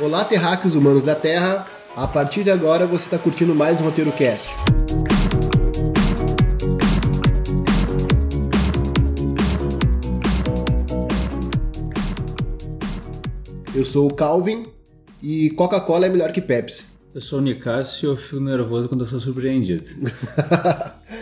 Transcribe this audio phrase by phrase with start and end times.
[0.00, 1.66] Olá, terráqueos humanos da Terra.
[1.94, 4.54] A partir de agora você está curtindo mais um Roteiro Cast.
[13.74, 14.66] Eu sou o Calvin
[15.22, 16.86] e Coca-Cola é melhor que Pepsi.
[17.14, 19.84] Eu sou o Nicásio e eu fico nervoso quando eu sou surpreendido.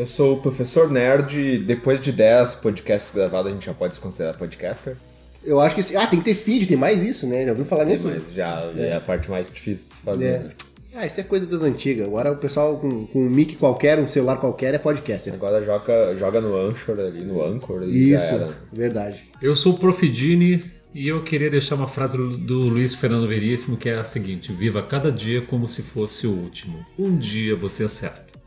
[0.00, 3.94] eu sou o professor nerd e depois de 10 podcasts gravados a gente já pode
[3.94, 4.96] se considerar podcaster.
[5.44, 5.96] Eu acho que.
[5.96, 7.44] Ah, tem que ter feed, tem mais isso, né?
[7.44, 8.08] Já ouviu falar tem nisso?
[8.08, 8.88] Mais, já é.
[8.88, 8.94] é.
[8.94, 10.28] a parte mais difícil de se fazer.
[10.28, 10.50] É.
[10.94, 12.06] Ah, isso é coisa das antigas.
[12.06, 15.28] Agora o pessoal com, com um mic qualquer, um celular qualquer, é podcast.
[15.28, 15.36] Né?
[15.36, 17.82] Agora joga, joga no Anchor ali, no Anchor.
[17.82, 19.20] Isso, verdade.
[19.40, 23.90] Eu sou o Profidini e eu queria deixar uma frase do Luiz Fernando Veríssimo que
[23.90, 26.84] é a seguinte: Viva cada dia como se fosse o último.
[26.98, 28.39] Um dia você acerta.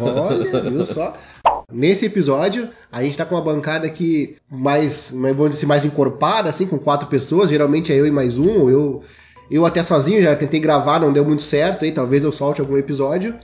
[0.00, 1.16] Olha, viu só?
[1.72, 6.66] Nesse episódio, a gente tá com uma bancada aqui mais, vamos dizer mais encorpada, assim,
[6.66, 7.48] com quatro pessoas.
[7.48, 9.02] Geralmente é eu e mais um, ou eu,
[9.50, 12.76] eu até sozinho, já tentei gravar, não deu muito certo aí, talvez eu solte algum
[12.76, 13.34] episódio.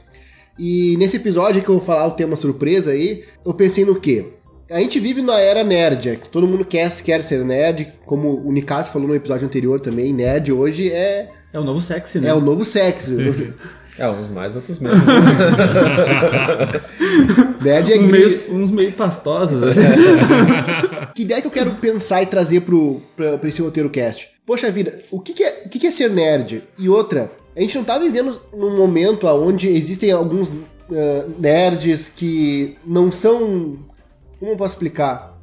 [0.58, 4.26] E nesse episódio que eu vou falar o tema surpresa aí, eu pensei no quê?
[4.70, 8.52] A gente vive na era nerd, que todo mundo quer, quer ser nerd, como o
[8.52, 11.30] Nikas falou no episódio anterior também, nerd hoje é...
[11.52, 12.30] É o novo sexy, né?
[12.30, 13.16] É o novo sexy.
[13.98, 15.00] É, uns mais, outros menos.
[17.62, 19.62] Nerd é um meio, uns meio pastosos.
[19.62, 19.82] Assim.
[21.14, 24.30] que ideia que eu quero pensar e trazer pro, pra, pra esse roteiro cast?
[24.46, 26.62] Poxa vida, o que, que, é, o que, que é ser nerd?
[26.78, 32.76] E outra, a gente não tá vivendo num momento onde existem alguns uh, nerds que
[32.84, 33.78] não são.
[34.38, 35.38] Como eu posso explicar?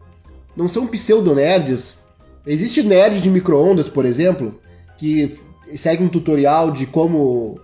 [0.56, 2.00] Não são pseudo-nerds.
[2.46, 4.60] Existe nerd de micro-ondas, por exemplo,
[4.98, 5.32] que
[5.76, 7.60] segue um tutorial de como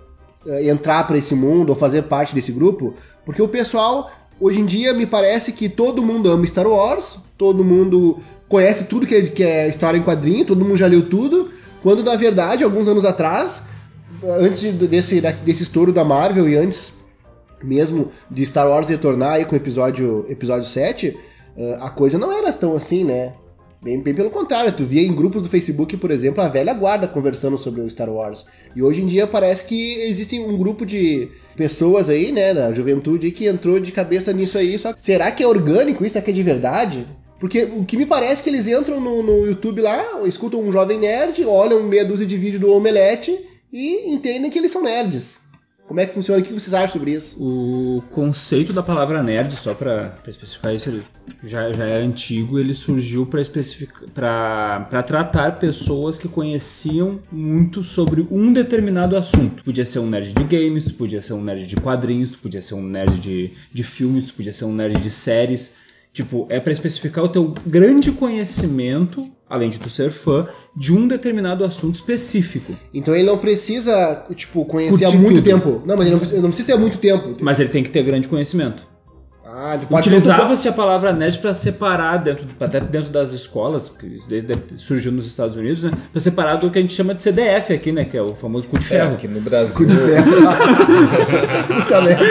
[0.62, 2.94] entrar para esse mundo ou fazer parte desse grupo,
[3.26, 7.64] porque o pessoal hoje em dia me parece que todo mundo ama Star Wars, todo
[7.64, 11.50] mundo conhece tudo que é, que é história em quadrinho, todo mundo já leu tudo,
[11.82, 13.64] quando na verdade, alguns anos atrás,
[14.40, 17.06] antes desse, desse estouro da Marvel e antes
[17.64, 21.18] mesmo de Star Wars retornar aí com o episódio, episódio 7,
[21.58, 23.34] eh, a coisa não era tão assim, né?
[23.86, 27.08] Bem, bem pelo contrário, tu via em grupos do Facebook, por exemplo, a velha guarda
[27.08, 28.48] conversando sobre o Star Wars.
[28.76, 33.30] E hoje em dia parece que existe um grupo de pessoas aí, né, da juventude
[33.30, 34.80] que entrou de cabeça nisso aí.
[34.80, 36.14] Só será que é orgânico isso?
[36.14, 37.06] Será que é de verdade?
[37.40, 40.72] Porque o que me parece é que eles entram no, no YouTube lá, escutam um
[40.72, 43.38] jovem nerd, olham meia dúzia de vídeo do Omelete
[43.72, 45.42] e entendem que eles são nerds.
[45.88, 46.42] Como é que funciona?
[46.42, 47.44] O que vocês acham sobre isso?
[47.44, 51.00] O conceito da palavra nerd, só para especificar isso,
[51.44, 53.28] já, já é antigo, ele surgiu
[54.14, 59.64] para tratar pessoas que conheciam muito sobre um determinado assunto.
[59.64, 62.82] Podia ser um nerd de games, podia ser um nerd de quadrinhos, podia ser um
[62.82, 65.85] nerd de, de filmes, podia ser um nerd de séries.
[66.16, 71.10] Tipo, é para especificar o teu grande conhecimento, além de tu ser fã, de um
[71.10, 72.74] determinado assunto específico.
[72.94, 75.44] Então ele não precisa, tipo, conhecer Curtir há muito tudo.
[75.44, 75.84] tempo.
[75.86, 77.36] Não, mas ele não precisa, não precisa ter muito tempo.
[77.42, 78.88] Mas ele tem que ter grande conhecimento.
[79.46, 84.18] Ah, Utilizava-se a palavra nerd para separar dentro, até dentro das escolas, que
[84.78, 85.92] surgiu nos Estados Unidos, né?
[86.14, 88.06] Para separar do que a gente chama de CDF aqui, né?
[88.06, 89.12] Que é o famoso cu de é, ferro.
[89.12, 89.76] É, aqui no Brasil.
[89.76, 90.32] Cu de ferro.
[91.76, 92.26] Puta merda.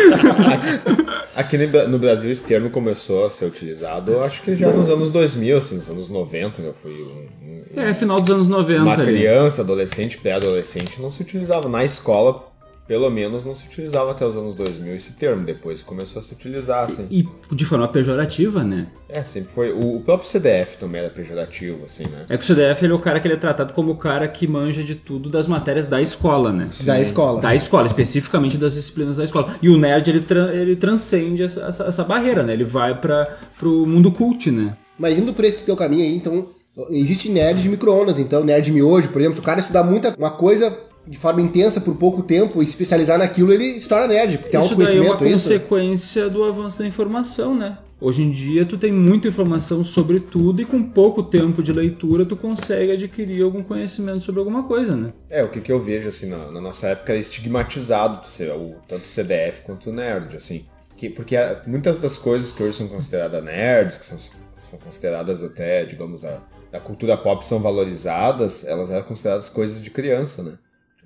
[1.35, 5.57] Aqui no Brasil esse termo começou a ser utilizado, acho que já nos anos 2000,
[5.57, 6.73] assim, nos anos 90, né?
[6.81, 8.83] Foi um, um, é, final dos anos 90.
[8.83, 12.54] Uma criança, adolescente, pré-adolescente não se utilizava na escola
[12.87, 16.35] pelo menos não se utilizava até os anos 2000 esse termo, depois começou a se
[16.35, 17.07] utilizar, assim.
[17.11, 18.89] E de forma pejorativa, né?
[19.09, 19.73] É, sempre foi.
[19.73, 22.27] O, próprio CDF também era pejorativo, assim, né?
[22.29, 24.29] É que o CDF ele é o cara que ele é tratado como o cara
[24.29, 26.69] que manja de tudo das matérias da escola, né?
[26.71, 26.85] Sim.
[26.85, 27.41] Da escola.
[27.41, 29.55] Da escola, especificamente das disciplinas da escola.
[29.63, 32.53] E o nerd, ele, tra ele transcende essa, essa, essa, barreira, né?
[32.53, 33.27] Ele vai para
[33.59, 34.77] pro mundo cult, né?
[34.99, 36.47] Mas indo por esse teu caminho aí, então,
[36.91, 40.31] existe nerd de micro-ondas, então, nerd miojo, por exemplo, se o cara estudar muita uma
[40.31, 44.49] coisa de forma intensa por pouco tempo e especializar naquilo, ele se torna nerd, tem
[44.49, 44.85] isso autoconhecimento.
[44.85, 46.31] Isso daí é uma consequência isso?
[46.31, 47.79] do avanço da informação, né?
[48.01, 52.27] Hoje em dia tu tem muita informação sobre tudo e com pouco tempo de leitura
[52.27, 55.13] tu consegue adquirir algum conhecimento sobre alguma coisa, né?
[55.31, 58.21] É, o que, que eu vejo assim na, na nossa época é estigmatizado
[58.57, 60.67] o, tanto o CDF quanto o nerd, assim.
[60.97, 61.37] Que, porque
[61.67, 66.43] muitas das coisas que hoje são consideradas nerds, que são, são consideradas até, digamos, a,
[66.71, 70.59] da cultura pop são valorizadas, elas eram consideradas coisas de criança, né?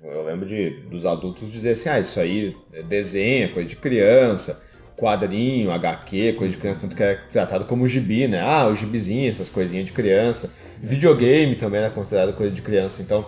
[0.03, 4.63] Eu lembro de dos adultos dizer assim, ah, isso aí é desenho, coisa de criança,
[4.95, 8.41] quadrinho, HQ, coisa de criança, tanto que é tratado como gibi, né?
[8.41, 10.53] Ah, o gibizinho, essas coisinhas de criança.
[10.79, 13.25] Videogame também é considerado coisa de criança, então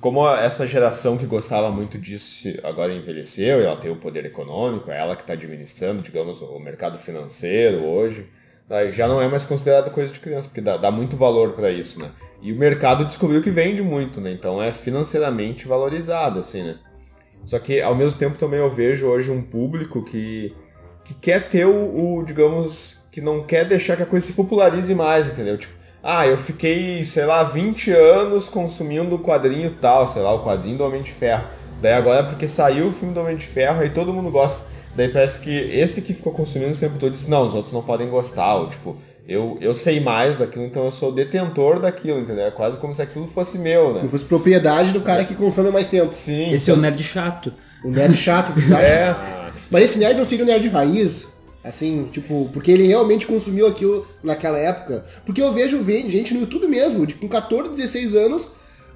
[0.00, 4.90] como essa geração que gostava muito disso agora envelheceu e ela tem o poder econômico,
[4.90, 8.28] é ela que está administrando, digamos, o mercado financeiro hoje,
[8.90, 12.00] já não é mais considerada coisa de criança, porque dá, dá muito valor para isso,
[12.00, 12.10] né?
[12.42, 14.32] E o mercado descobriu que vende muito, né?
[14.32, 16.76] Então é financeiramente valorizado, assim, né?
[17.44, 20.54] Só que ao mesmo tempo também eu vejo hoje um público que,
[21.04, 24.94] que quer ter o, o, digamos, que não quer deixar que a coisa se popularize
[24.94, 25.56] mais, entendeu?
[25.56, 25.72] Tipo,
[26.02, 30.76] ah, eu fiquei, sei lá, 20 anos consumindo o quadrinho tal, sei lá, o quadrinho
[30.76, 31.44] do Homem de Ferro.
[31.80, 34.77] Daí agora porque saiu o filme do Homem de Ferro, aí todo mundo gosta.
[34.98, 37.82] Daí parece que esse que ficou consumindo o tempo todo disse, não, os outros não
[37.82, 38.96] podem gostar, ou tipo,
[39.28, 42.46] eu, eu sei mais daquilo, então eu sou detentor daquilo, entendeu?
[42.46, 43.98] É quase como se aquilo fosse meu, né?
[44.00, 46.12] Como fosse propriedade do cara que consome há mais tempo.
[46.12, 46.52] Sim.
[46.52, 47.54] Esse é o nerd chato.
[47.84, 48.60] Um nerd chato, que?
[48.74, 49.14] É,
[49.70, 54.04] Mas esse nerd não seria um nerd raiz, assim, tipo, porque ele realmente consumiu aquilo
[54.24, 55.04] naquela época.
[55.24, 58.48] Porque eu vejo ve- gente no YouTube mesmo, de, com 14, 16 anos,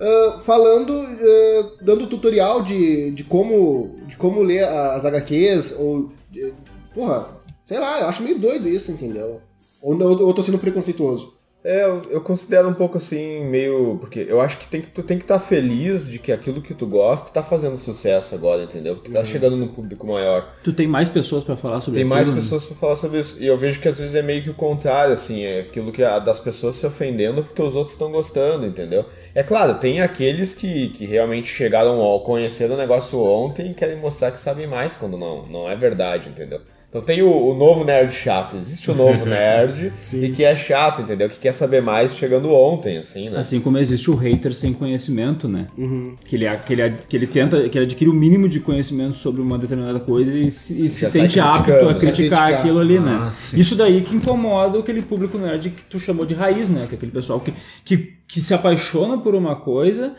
[0.02, 6.10] ah, falando, ah, dando tutorial de, de, como, de como ler as HQs, ou.
[6.30, 6.52] de-
[6.94, 9.40] porra, sei lá, eu acho meio doido isso, entendeu?
[9.80, 11.34] Ou, ou eu tô sendo preconceituoso.
[11.64, 13.96] É, eu, eu considero um pouco assim, meio.
[14.00, 16.74] Porque eu acho que tem que, tu tem que estar feliz de que aquilo que
[16.74, 18.96] tu gosta tá fazendo sucesso agora, entendeu?
[18.96, 20.52] Porque tá chegando num público maior.
[20.64, 22.34] Tu tem mais pessoas pra falar sobre Tem mais né?
[22.34, 23.40] pessoas pra falar sobre isso.
[23.40, 26.02] E eu vejo que às vezes é meio que o contrário, assim, é aquilo que
[26.02, 29.04] a, das pessoas se ofendendo porque os outros estão gostando, entendeu?
[29.32, 33.96] É claro, tem aqueles que, que realmente chegaram ao conhecer o negócio ontem e querem
[33.98, 36.60] mostrar que sabem mais quando não, não é verdade, entendeu?
[36.92, 41.00] Então tem o, o novo nerd chato, existe o novo nerd e que é chato,
[41.00, 41.26] entendeu?
[41.26, 43.38] Que quer saber mais chegando ontem, assim, né?
[43.38, 45.68] Assim como existe o hater sem conhecimento, né?
[45.78, 46.14] Uhum.
[46.22, 49.40] Que, ele, que, ele, que ele tenta, que ele adquire o mínimo de conhecimento sobre
[49.40, 51.98] uma determinada coisa e se, e se sente apto a né?
[51.98, 52.52] criticar Criticar.
[52.52, 53.22] aquilo ali, né?
[53.22, 53.58] Ah, sim.
[53.58, 56.84] Isso daí que incomoda aquele público nerd que tu chamou de raiz, né?
[56.86, 57.54] Que é aquele pessoal que,
[57.86, 60.14] que, que se apaixona por uma coisa,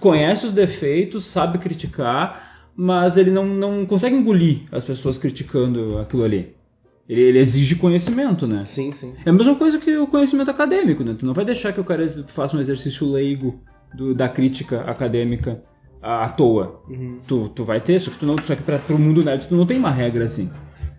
[0.00, 6.24] conhece os defeitos, sabe criticar, mas ele não, não consegue engolir as pessoas criticando aquilo
[6.24, 6.54] ali.
[7.08, 8.64] Ele, ele exige conhecimento, né?
[8.66, 9.14] Sim, sim.
[9.24, 11.14] É a mesma coisa que o conhecimento acadêmico, né?
[11.18, 13.60] Tu não vai deixar que o cara faça um exercício leigo
[13.94, 15.62] do- da crítica acadêmica
[16.00, 16.80] à, à toa.
[17.28, 19.54] Tu, tu vai ter, só que, tu não, só que pra, pro mundo nerd tu
[19.54, 20.50] não tem uma regra assim.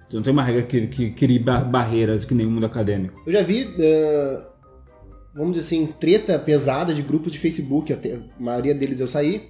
[0.10, 3.20] Tu não tem uma regra que, que crie ba- barreiras que nem o mundo acadêmico.
[3.26, 4.48] Eu já vi, ah,
[5.36, 9.50] vamos dizer assim, treta pesada de grupos de Facebook, até, a maioria deles eu saí,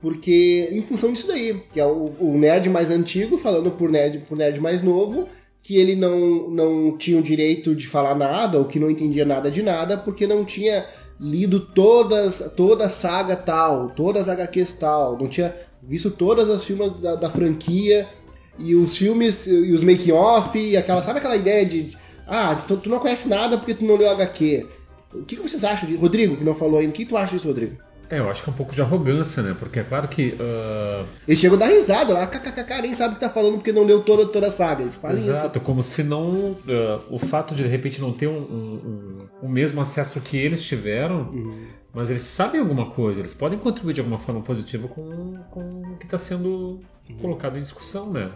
[0.00, 4.24] porque em função disso daí, que é o, o nerd mais antigo falando por nerd,
[4.26, 5.28] por nerd mais novo,
[5.62, 9.50] que ele não, não tinha o direito de falar nada, ou que não entendia nada
[9.50, 10.84] de nada, porque não tinha
[11.20, 16.64] lido todas, toda a saga tal, todas as HQs tal, não tinha visto todas as
[16.64, 18.08] filmes da, da franquia,
[18.58, 22.88] e os filmes, e os make-off, e aquela, sabe aquela ideia de, ah, tu, tu
[22.88, 24.66] não conhece nada porque tu não leu HQ.
[25.12, 26.00] O que, que vocês acham disso?
[26.00, 27.76] Rodrigo, que não falou ainda, o que tu acha disso, Rodrigo?
[28.10, 29.54] É, eu acho que é um pouco de arrogância, né?
[29.58, 30.36] Porque é claro que.
[30.40, 33.72] ah, Eles chegam a dar risada lá, kkkk, nem sabe o que tá falando porque
[33.72, 34.82] não leu toda, toda a saga.
[34.82, 35.30] Eles fazem isso.
[35.30, 36.56] Exato, como se não.
[36.68, 40.36] ah, o fato de de repente não ter um, um- um- o mesmo acesso que
[40.36, 41.30] eles tiveram,
[41.94, 45.60] mas eles sabem alguma coisa, eles podem contribuir de alguma forma positiva com, com
[45.92, 46.80] o que está sendo
[47.20, 48.30] colocado em discussão, né?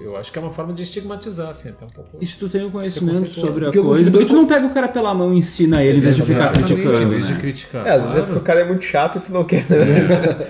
[0.00, 2.18] Eu, acho que é uma forma de estigmatizar, assim, até um pouco.
[2.20, 4.66] E se tu tem o conhecimento sobre a coisa, consigo- por que tu não pega
[4.66, 7.32] o cara pela mão e ensina ele em vez de ficar criticando, em vez de
[7.34, 7.40] né?
[7.40, 7.86] criticar.
[7.86, 9.68] É, às vezes é porque o cara é muito chato e tu não quer.
[9.68, 9.76] Né?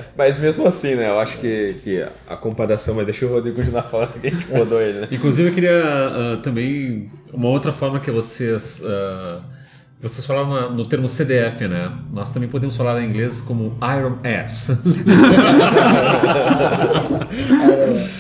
[0.19, 1.09] mas mesmo assim, né?
[1.09, 2.95] Eu acho que, que a comparação.
[2.95, 5.09] Mas deixa o Rodrigo continuar falando que a gente podou ele, né?
[5.11, 7.11] Inclusive, eu queria ah, também.
[7.33, 8.85] Uma outra forma que vocês.
[8.87, 9.41] ah,
[10.01, 11.91] vocês falaram no termo CDF, né?
[12.13, 14.85] Nós também podemos falar em inglês como Iron Ass.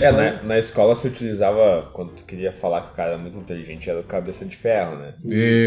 [0.00, 3.36] É, na, na escola se utilizava, quando tu queria falar que o cara era muito
[3.36, 5.12] inteligente, era o cabeça de ferro, né?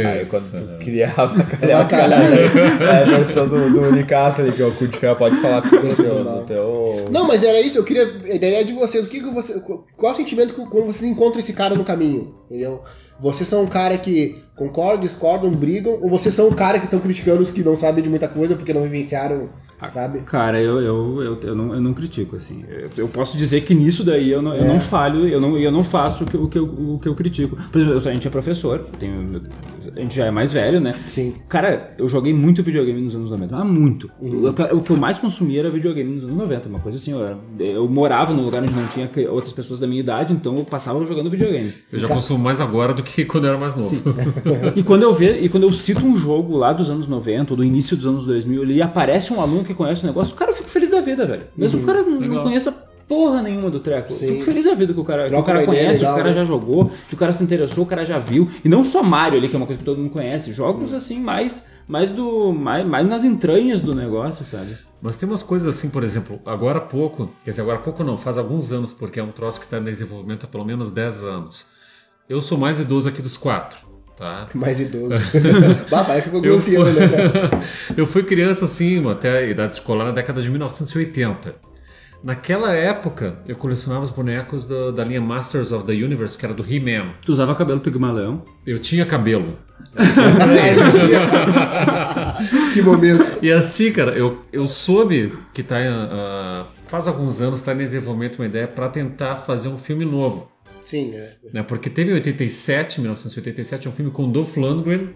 [0.05, 4.65] Aí quando tu criava calhau, calhau, é a versão do, do Unicasso ali, que é
[4.65, 6.23] o cu de ferro pode falar do teu.
[6.23, 7.09] Do teu...
[7.11, 8.03] Não, mas era isso, eu queria.
[8.03, 9.05] A ideia é de vocês.
[9.05, 9.59] O que, que você.
[9.59, 12.33] Qual é o sentimento que, quando vocês encontram esse cara no caminho?
[12.49, 12.81] Entendeu?
[13.19, 16.99] Vocês são um cara que concordam, discordam, brigam, ou vocês são um cara que estão
[16.99, 19.49] criticando os que não sabem de muita coisa porque não vivenciaram,
[19.89, 20.19] sabe?
[20.21, 22.63] Cara, eu, eu, eu, eu, não, eu não critico, assim.
[22.67, 25.71] Eu, eu posso dizer que nisso daí eu não, eu não falho, eu não, eu
[25.71, 27.55] não faço o que, o, que eu, o que eu critico.
[27.71, 29.39] Por exemplo, eu- a gente é professor, tenho,
[29.95, 30.93] a gente já é mais velho, né?
[31.09, 31.35] Sim.
[31.47, 34.09] Cara, eu joguei muito videogame nos anos 90, ah, muito.
[34.19, 34.45] Uhum.
[34.45, 37.23] O, o que eu mais consumia era videogame nos anos 90, uma coisa assim, eu,
[37.25, 40.63] era- eu morava num lugar onde não tinha outras pessoas da minha idade, então eu
[40.65, 41.73] passava jogando videogame.
[41.91, 43.95] Eu já consumo mais agora do que quando eu era mais novo.
[44.75, 47.57] E quando eu ve, e quando eu cito um jogo lá dos anos 90 ou
[47.57, 50.51] do início dos anos 2000 ali, e aparece um aluno que conhece o negócio, cara,
[50.51, 51.43] eu fico feliz da vida, velho.
[51.55, 52.43] Mesmo que o cara não, não Legal.
[52.43, 54.11] conheça porra nenhuma do treco.
[54.11, 54.27] Eu Sim.
[54.27, 56.15] fico feliz da vida que o cara, que o cara uma ideia conhece, que o
[56.15, 56.33] cara né?
[56.33, 58.49] já jogou, que o cara se interessou, o cara já viu.
[58.63, 60.53] E não só Mario ali, que é uma coisa que todo mundo conhece.
[60.53, 62.53] Jogos assim mais mais do.
[62.53, 64.77] Mais, mais nas entranhas do negócio, sabe?
[65.01, 68.03] Mas tem umas coisas assim, por exemplo, agora há pouco, quer dizer, agora há pouco
[68.05, 70.91] não, faz alguns anos, porque é um troço que está em desenvolvimento há pelo menos
[70.91, 71.73] 10 anos.
[72.29, 73.79] Eu sou mais idoso aqui dos quatro,
[74.15, 74.47] tá?
[74.55, 75.15] Mais idoso.
[75.91, 76.77] bah, parece que ficou Eu fui...
[76.77, 77.01] né?
[77.97, 81.72] eu fui criança assim, até a idade escolar na década de 1980.
[82.23, 86.53] Naquela época, eu colecionava os bonecos do- da linha Masters of the Universe, que era
[86.53, 87.13] do He-Man.
[87.25, 88.45] Tu usava cabelo pigmalão.
[88.65, 89.57] Eu tinha cabelo.
[92.73, 93.43] que momento.
[93.43, 98.39] E assim, cara, eu, eu soube que tá, ah, faz alguns anos está em desenvolvimento
[98.39, 100.49] uma ideia para tentar fazer um filme novo.
[100.83, 101.35] Sim, é.
[101.53, 101.63] né?
[101.63, 105.09] Porque teve em 87, 1987, um filme com Dolph Lundgren,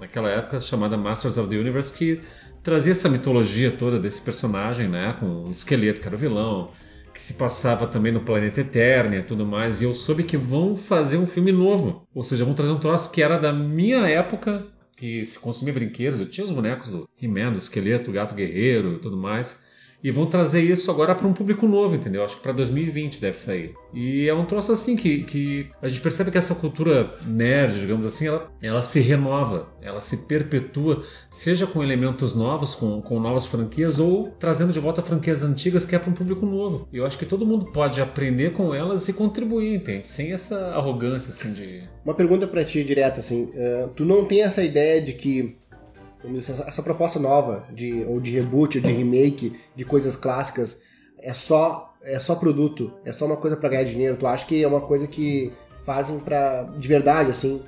[0.00, 2.20] naquela época, chamada Masters of the Universe, que
[2.68, 5.16] trazia essa mitologia toda desse personagem, né?
[5.18, 6.70] Com o esqueleto, que era o vilão,
[7.14, 9.80] que se passava também no planeta Eternia e tudo mais.
[9.80, 12.06] E eu soube que vão fazer um filme novo.
[12.14, 16.20] Ou seja, vão trazer um troço que era da minha época, que se consumia brinquedos.
[16.20, 19.67] Eu tinha os bonecos do He-Man, do esqueleto, do gato guerreiro e tudo mais.
[20.02, 22.24] E vão trazer isso agora para um público novo, entendeu?
[22.24, 23.74] Acho que para 2020 deve sair.
[23.92, 28.06] E é um troço assim que, que a gente percebe que essa cultura nerd, digamos
[28.06, 33.46] assim, ela, ela se renova, ela se perpetua, seja com elementos novos, com, com novas
[33.46, 36.88] franquias, ou trazendo de volta franquias antigas que é para um público novo.
[36.92, 40.06] E eu acho que todo mundo pode aprender com elas e contribuir, entende?
[40.06, 41.88] Sem essa arrogância assim de.
[42.04, 43.50] Uma pergunta pra ti direta, assim.
[43.54, 45.56] eh, tu não tem essa ideia de que
[46.24, 50.82] dizer, essa, essa proposta nova de ou de reboot ou de remake de coisas clássicas
[51.20, 54.16] é só é só produto, é só uma coisa pra ganhar dinheiro.
[54.16, 55.52] Tu acha que é uma coisa que
[55.84, 57.62] fazem pra de verdade assim?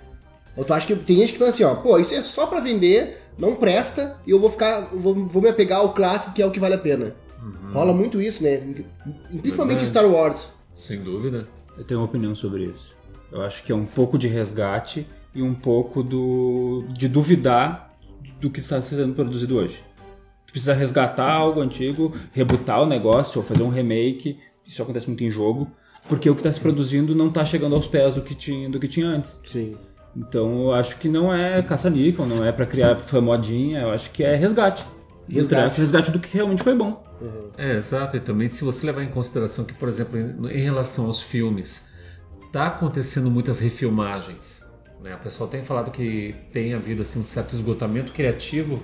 [0.57, 2.61] Ou tu acha que tem gente que pensa assim, ó, pô, isso é só pra
[2.61, 6.47] vender, não presta e eu vou ficar vou, vou me apegar ao clássico que é
[6.47, 7.15] o que vale a pena.
[7.73, 8.59] Rola muito isso, né?
[9.41, 9.87] Principalmente Verdade.
[9.87, 10.55] Star Wars.
[10.75, 11.49] Sem dúvida.
[11.79, 12.97] Eu tenho uma opinião sobre isso.
[13.31, 17.90] Eu acho que é um pouco de resgate e um pouco do de duvidar
[18.41, 19.85] do que está sendo produzido hoje.
[20.47, 24.39] Tu precisa resgatar algo antigo, rebutar o negócio ou fazer um remake.
[24.67, 25.71] Isso acontece muito em jogo,
[26.09, 28.81] porque o que está se produzindo não está chegando aos pés do que tinha, do
[28.81, 29.41] que tinha antes.
[29.45, 29.77] Sim.
[30.17, 34.11] Então eu acho que não é caça-níquel, não é para criar fã modinha, eu acho
[34.11, 34.85] que é resgate.
[35.29, 35.79] Resgate.
[35.79, 37.05] Resgate do que realmente foi bom.
[37.57, 38.17] É, exato.
[38.17, 41.93] E também se você levar em consideração que, por exemplo, em, em relação aos filmes,
[42.51, 44.70] tá acontecendo muitas refilmagens.
[45.03, 45.15] Né?
[45.15, 48.83] O pessoal tem falado que tem havido assim, um certo esgotamento criativo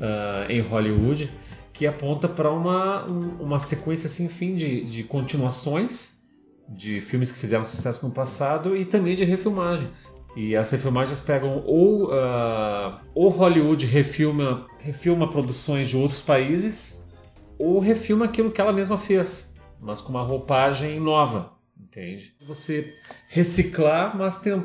[0.00, 1.30] ah, em Hollywood
[1.72, 6.26] que aponta para uma, um- uma sequência sem fim de, de continuações
[6.68, 10.24] de filmes que fizeram sucesso no passado e também de refilmagens.
[10.34, 17.12] E as refilmagens pegam ou, ah, ou Hollywood refilma, refilma produções de outros países
[17.58, 22.34] ou refilma aquilo que ela mesma fez, mas com uma roupagem nova, entende?
[22.46, 22.92] Você
[23.28, 24.62] reciclar, mas, tem,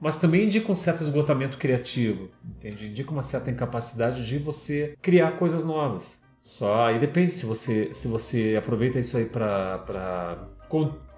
[0.00, 2.88] mas também indica um certo esgotamento criativo, entende?
[2.88, 6.28] Indica uma certa incapacidade de você criar coisas novas.
[6.40, 9.78] Só aí depende se você se você aproveita isso aí para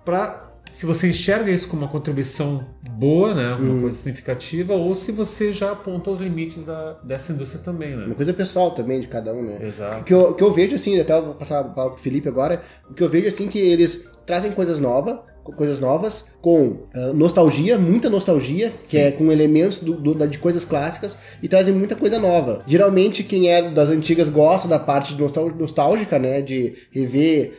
[0.04, 5.12] para se você enxerga isso como uma contribuição boa, né, uma coisa significativa, ou se
[5.12, 8.06] você já aponta os limites da, dessa indústria também, né?
[8.06, 9.58] Uma coisa pessoal também de cada um, né?
[9.60, 10.02] Exato.
[10.02, 12.28] O que eu, que eu vejo, assim, até eu vou passar a palavra pro Felipe
[12.28, 17.12] agora, o que eu vejo, assim, que eles trazem coisas novas, coisas novas, com ah,
[17.14, 21.96] nostalgia, muita nostalgia, que é com elementos do- do- de coisas clássicas, e trazem muita
[21.96, 22.62] coisa nova.
[22.66, 25.16] Geralmente, quem é das antigas gosta da parte
[25.58, 27.52] nostálgica, né, de rever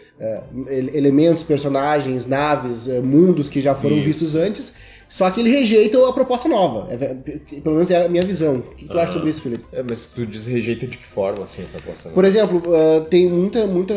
[0.68, 4.06] ele- elementos, personagens, naves, ah, mundos que já foram Isso.
[4.06, 4.74] vistos antes,
[5.12, 6.88] só que ele rejeita a proposta nova.
[6.90, 6.98] É
[7.60, 8.60] pelo menos é a minha visão.
[8.60, 9.66] O que tu acha sobre isso, Felipe?
[9.74, 12.10] É, mas tu diz rejeita de que forma, assim, a proposta?
[12.10, 13.94] Por exemplo, uh, tem muita, muita,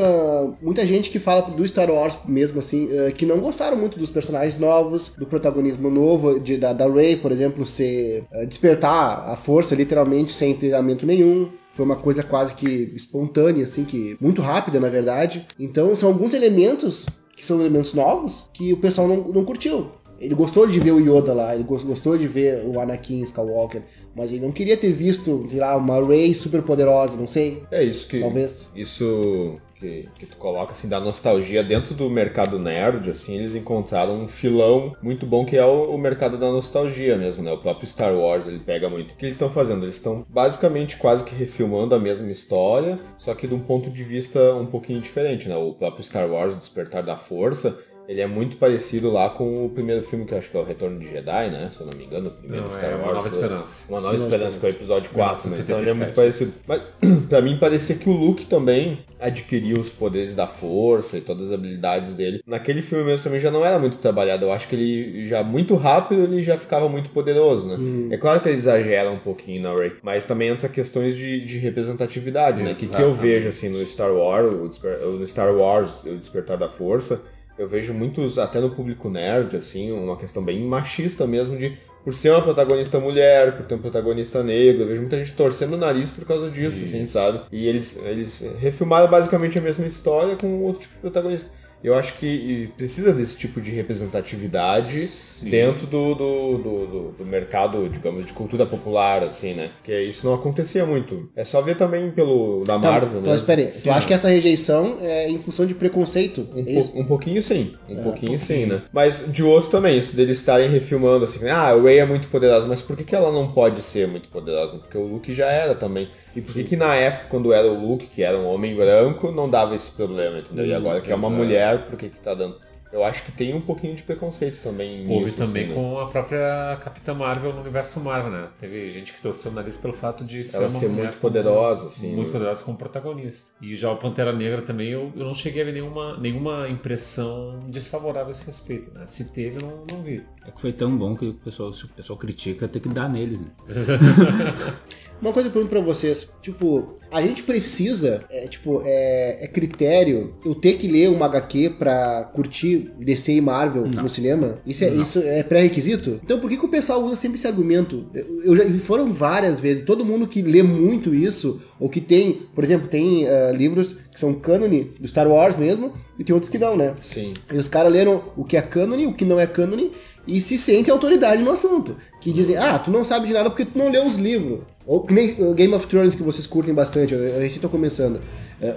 [0.61, 4.11] muita gente que fala do Star Wars mesmo, assim, uh, que não gostaram muito dos
[4.11, 9.37] personagens novos, do protagonismo novo, de, da, da Rey, por exemplo, ser uh, despertar a
[9.37, 11.49] força literalmente sem treinamento nenhum.
[11.71, 15.47] Foi uma coisa quase que espontânea, assim, que muito rápida, na verdade.
[15.61, 17.07] Então, são alguns elementos
[17.37, 19.93] que são elementos novos que o pessoal não, não curtiu.
[20.21, 23.83] Ele gostou de ver o Yoda lá, ele gos- gostou de ver o Anakin Skywalker,
[24.15, 27.63] mas ele não queria ter visto, sei lá, uma Rey super poderosa, não sei.
[27.71, 28.21] É isso que.
[28.21, 28.71] Talvez.
[28.75, 34.23] Isso que, que tu coloca, assim, da nostalgia dentro do mercado nerd, assim, eles encontraram
[34.23, 37.53] um filão muito bom que é o, o mercado da nostalgia mesmo, né?
[37.53, 39.13] O próprio Star Wars, ele pega muito.
[39.13, 39.85] O que eles estão fazendo?
[39.85, 44.05] Eles estão basicamente quase que refilmando a mesma história, só que de um ponto de
[44.05, 45.57] vista um pouquinho diferente, né?
[45.57, 49.71] O próprio Star Wars, o Despertar da Força, Ele é muito parecido lá com o
[49.71, 51.71] primeiro filme que eu acho que é o Retorno de Jedi, né?
[51.73, 53.05] Se eu não me engano, o primeiro Não, Star é Wars.
[53.07, 53.93] Uma Nova Esperança.
[53.93, 55.57] Uma Nova Esperança, que é o episódio 4, né?
[55.61, 56.53] Então ele é 1977, muito parecido.
[56.67, 56.95] Mas
[57.31, 61.55] pra mim parecia que o Luke também adquiriu os poderes da força e todas as
[61.59, 62.43] habilidades dele.
[62.47, 64.45] Naquele filme mesmo também já não era muito trabalhado.
[64.45, 68.15] Eu acho que ele já muito rápido ele já ficava muito poderoso, né?
[68.15, 71.57] É claro que ele exagera um pouquinho na Rey, mas também entra questões de, de
[71.59, 72.75] representatividade, né?
[72.75, 76.59] Que, que eu vejo assim no Star Wars, o Desper- no Star Wars, o Despertar
[76.59, 77.23] da Força,
[77.57, 82.13] eu vejo muitos, até no público nerd, assim, uma questão bem machista mesmo, de por
[82.13, 85.79] ser uma protagonista mulher, por ter um protagonista negro, eu vejo muita gente torcendo o
[85.79, 87.41] nariz por causa disso, assim, sabe?
[87.53, 91.51] E eles, eles refilmaram basicamente a mesma história com outro tipo de protagonista.
[91.85, 95.09] Eu acho que precisa desse tipo de representatividade
[95.43, 99.69] dentro do, do, do, do- do mercado, digamos, de cultura popular, assim, né?
[99.77, 101.29] Porque isso não acontecia muito.
[101.37, 103.39] É só ver também pelo da Tá, Marvel, então, né?
[103.39, 103.67] espera aí.
[103.71, 106.49] Tu acha que essa rejeição é em função de preconceito?
[106.55, 108.83] Um, É po- um pouquinho sim, um pouquinho sim, né?
[108.93, 112.67] Mas de outro também, isso deles estarem refilmando assim, ah, a Rey é muito poderosa,
[112.67, 114.79] mas por que, que ela não pode ser muito poderosa?
[114.79, 116.09] Porque o Luke já era também.
[116.35, 119.31] E por que, que na época, quando era o Luke, que era um homem branco,
[119.31, 120.65] não dava esse problema, entendeu?
[120.67, 121.43] E agora que é uma exato.
[121.75, 122.57] Mulher, por que, que tá dando?
[122.95, 125.05] Eu acho que tem um pouquinho de preconceito também.
[125.09, 125.75] Houve nisso, também assim, né?
[125.75, 128.49] com a própria Capitã Marvel no universo Marvel, né?
[128.57, 131.89] Teve gente que torceu o nariz pelo fato de ser Ela uma ser muito poderosa,
[131.89, 132.15] assim.
[132.15, 132.33] muito né?
[132.33, 133.57] poderosa como protagonista.
[133.61, 137.65] E já o Pantera Negra também, eu, eu não cheguei a ver nenhuma, nenhuma impressão
[137.67, 139.05] desfavorável a esse respeito, né?
[139.09, 140.25] Se teve, eu não, não vi.
[140.47, 143.09] É que foi tão bom que o pessoal, se o pessoal critica, tem que dar
[143.09, 143.49] neles, né?
[145.21, 149.49] Uma coisa que eu pergunto pra vocês, tipo, a gente precisa, é, tipo, é, é
[149.49, 154.59] critério eu ter que ler uma HQ pra curtir DC e Marvel no cinema?
[154.67, 156.21] Isso é, isso é pré-requisito?
[156.23, 158.07] Então por que, que o pessoal usa sempre esse argumento?
[158.15, 162.33] Eu, eu já, foram várias vezes, todo mundo que lê muito isso, ou que tem,
[162.55, 166.51] por exemplo, tem ah, livros que são cânone do Star Wars mesmo, e tem outros
[166.51, 166.95] que não, né?
[167.01, 167.33] Sim.
[167.53, 169.91] E os caras leram o que é cânone, o que não é cânone,
[170.27, 171.97] e se sentem autoridade no assunto.
[172.21, 174.61] Que dizem, ah, tu não sabe de nada porque tu não leu os livros.
[174.87, 177.69] Ou que nem o Game of Thrones, que vocês curtem bastante, eu, eu recém tô
[177.69, 178.21] começando.
[178.61, 178.75] É,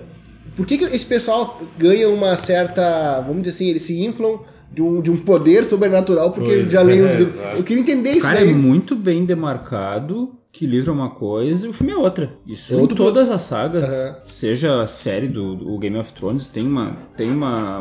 [0.56, 4.40] por que, que esse pessoal ganha uma certa, vamos dizer assim, eles se inflam
[4.72, 7.36] de um, de um poder sobrenatural porque Pois já leem os é, livros?
[7.36, 7.58] exato.
[7.58, 8.50] Eu queria entender isso Cara, daí.
[8.52, 12.32] é muito bem demarcado que livro é uma coisa e o filme é outra.
[12.46, 14.16] Isso É todas as sagas, Aham.
[14.26, 17.80] seja a série do, do Game of Thrones, tem uma, tem uma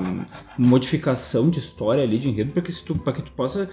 [0.58, 3.68] modificação de história ali, de enredo, para que, tu- que tu possa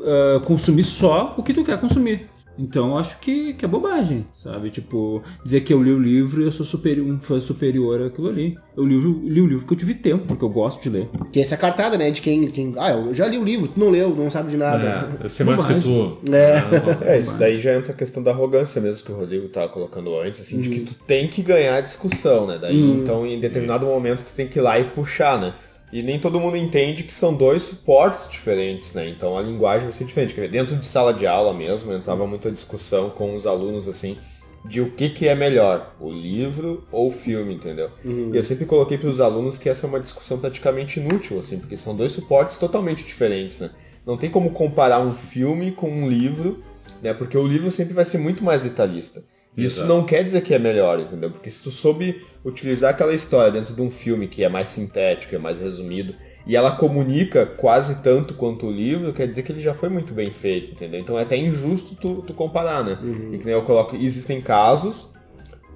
[0.00, 2.26] ah, consumir só o que tu quer consumir.
[2.58, 4.70] Então eu acho que, que é bobagem, sabe?
[4.70, 8.28] Tipo, dizer que eu li o livro e eu sou superior, um fã superior àquilo
[8.28, 8.58] ali.
[8.76, 11.08] Eu li, o- li o livro porque eu tive tempo, porque eu gosto de ler.
[11.32, 12.10] Que essa cartada, né?
[12.10, 12.74] De quem, quem.
[12.78, 15.16] Ah, eu já li o livro, tu não leu, não sabe de nada.
[15.20, 16.18] É, eu sei mais que tu.
[16.32, 16.58] É.
[17.14, 20.18] É, isso daí já entra a questão da arrogância mesmo que o Rodrigo tava colocando
[20.18, 22.58] antes, assim, de que tu tem que ganhar a discussão, né?
[22.60, 25.52] Daí, então, em determinado momento, tu tem que ir lá e puxar, né?
[25.92, 29.08] E nem todo mundo entende que são dois suportes diferentes, né?
[29.08, 30.48] Então a linguagem vai ser diferente.
[30.48, 34.16] Dentro de sala de aula mesmo, entrava muita discussão com os alunos, assim,
[34.64, 37.90] de o que, que é melhor, o livro ou o filme, entendeu?
[38.34, 41.58] E eu sempre coloquei para os alunos que essa é uma discussão praticamente inútil, assim,
[41.58, 43.70] porque são dois suportes totalmente diferentes, né?
[44.04, 46.62] Não tem como comparar um filme com um livro,
[47.02, 47.14] né?
[47.14, 49.22] Porque o livro sempre vai ser muito mais detalhista.
[49.64, 51.30] Isso não quer dizer que é melhor, entendeu?
[51.30, 55.34] Porque se tu soube utilizar aquela história dentro de um filme que é mais sintético,
[55.34, 56.14] é mais resumido,
[56.46, 60.14] e ela comunica quase tanto quanto o livro, quer dizer que ele já foi muito
[60.14, 61.00] bem feito, entendeu?
[61.00, 62.98] Então é até injusto tu, tu comparar, né?
[63.32, 65.14] E que nem eu coloco, existem casos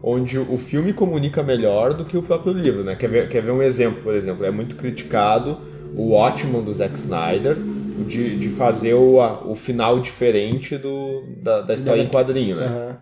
[0.02, 2.94] onde o filme comunica melhor do que o próprio livro, né?
[2.96, 4.44] Quer ver, quer ver um exemplo, por exemplo?
[4.44, 5.56] É muito criticado
[5.96, 7.56] o Watchmen do Zack Snyder
[8.08, 12.66] de, de fazer o, a- o final diferente do, da, da história em quadrinho, né?
[12.66, 12.98] Aham.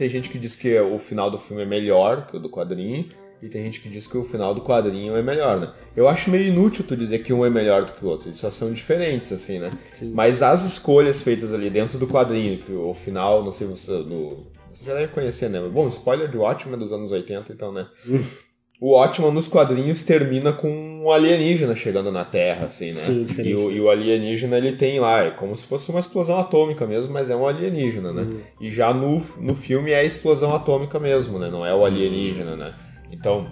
[0.00, 3.06] Tem gente que diz que o final do filme é melhor que o do quadrinho,
[3.42, 5.70] e tem gente que diz que o final do quadrinho é melhor, né?
[5.94, 8.38] Eu acho meio inútil tu dizer que um é melhor do que o outro, eles
[8.38, 9.70] só são diferentes, assim, né?
[10.14, 13.92] Mas as escolhas feitas ali dentro do quadrinho, que o final, não sei se você,
[14.04, 15.60] no, você já deve conhecer, né?
[15.68, 17.86] Bom, spoiler de Watchmen é dos anos 80, então, né?
[18.80, 22.94] O Watchmen nos quadrinhos termina com um alienígena chegando na Terra, assim, né?
[22.94, 23.52] Sim, diferente.
[23.52, 26.86] E o, e o alienígena ele tem lá, é como se fosse uma explosão atômica
[26.86, 28.22] mesmo, mas é um alienígena, né?
[28.22, 28.40] Uhum.
[28.58, 31.50] E já no, no filme é a explosão atômica mesmo, né?
[31.50, 32.72] Não é o alienígena, né?
[33.12, 33.46] Então.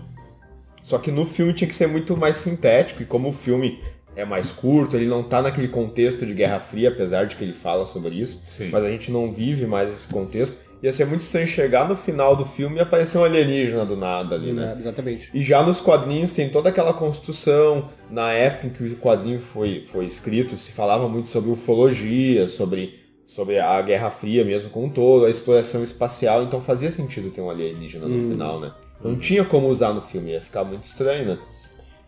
[0.82, 3.78] Só que no filme tinha que ser muito mais sintético, e como o filme
[4.16, 7.52] é mais curto, ele não tá naquele contexto de Guerra Fria, apesar de que ele
[7.52, 8.70] fala sobre isso, Sim.
[8.70, 10.67] mas a gente não vive mais esse contexto.
[10.82, 14.36] Ia ser muito estranho chegar no final do filme e aparecer um alienígena do nada
[14.36, 14.74] ali, né?
[14.78, 15.30] Exatamente.
[15.34, 17.88] E já nos quadrinhos tem toda aquela construção.
[18.10, 22.94] Na época em que o quadrinho foi, foi escrito, se falava muito sobre ufologia, sobre,
[23.24, 27.40] sobre a Guerra Fria mesmo como um todo, a exploração espacial, então fazia sentido ter
[27.40, 28.72] um alienígena no final, né?
[29.02, 31.38] Não tinha como usar no filme, ia ficar muito estranho, né?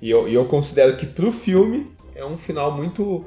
[0.00, 3.24] E eu, e eu considero que pro filme é um final muito hum,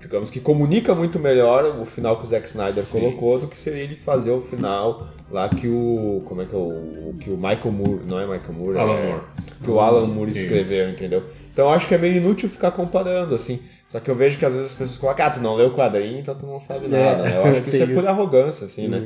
[0.00, 3.00] digamos que comunica muito melhor o final que o Zack Snyder Sim.
[3.00, 6.58] colocou do que seria ele fazer o final lá que o como é que é
[6.58, 9.24] o que o Michael Moore, não é Michael Moore, Alan é, Moore.
[9.62, 10.42] que o Alan Moore Isso.
[10.42, 11.22] escreveu, entendeu?
[11.52, 13.58] Então eu acho que é meio inútil ficar comparando assim.
[13.88, 15.74] Só que eu vejo que às vezes as pessoas colocam, ah, tu não leu o
[15.74, 17.38] quadrinho, então tu não sabe nada, né?
[17.38, 18.08] Eu acho que isso é por isso.
[18.08, 19.02] arrogância, assim, né?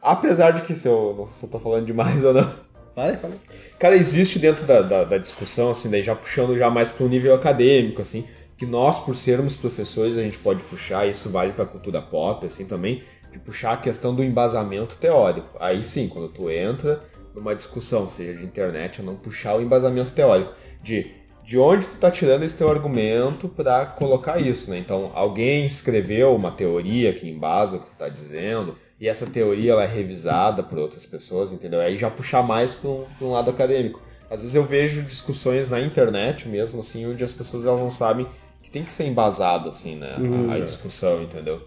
[0.00, 2.50] Apesar de que se eu não sei se eu tô falando demais ou não.
[2.94, 3.34] Fala, fala.
[3.78, 7.08] Cara, existe dentro da, da, da discussão, assim, daí já puxando já mais para um
[7.08, 8.24] nível acadêmico, assim,
[8.62, 12.64] que nós, por sermos professores, a gente pode puxar, isso vale para cultura pop, assim,
[12.64, 15.48] também, de puxar a questão do embasamento teórico.
[15.58, 17.02] Aí sim, quando tu entra
[17.34, 21.10] numa discussão, seja de internet ou não, puxar o embasamento teórico, de
[21.44, 24.78] de onde tu tá tirando esse teu argumento para colocar isso, né?
[24.78, 29.72] Então, alguém escreveu uma teoria que embasa o que tu tá dizendo, e essa teoria
[29.72, 31.80] ela é revisada por outras pessoas, entendeu?
[31.80, 34.00] Aí já puxar mais para um, um lado acadêmico.
[34.32, 38.26] Às vezes eu vejo discussões na internet mesmo, assim, onde as pessoas elas não sabem
[38.72, 40.16] tem que ser embasado, assim, né?
[40.48, 41.60] a, a discussão, entendeu?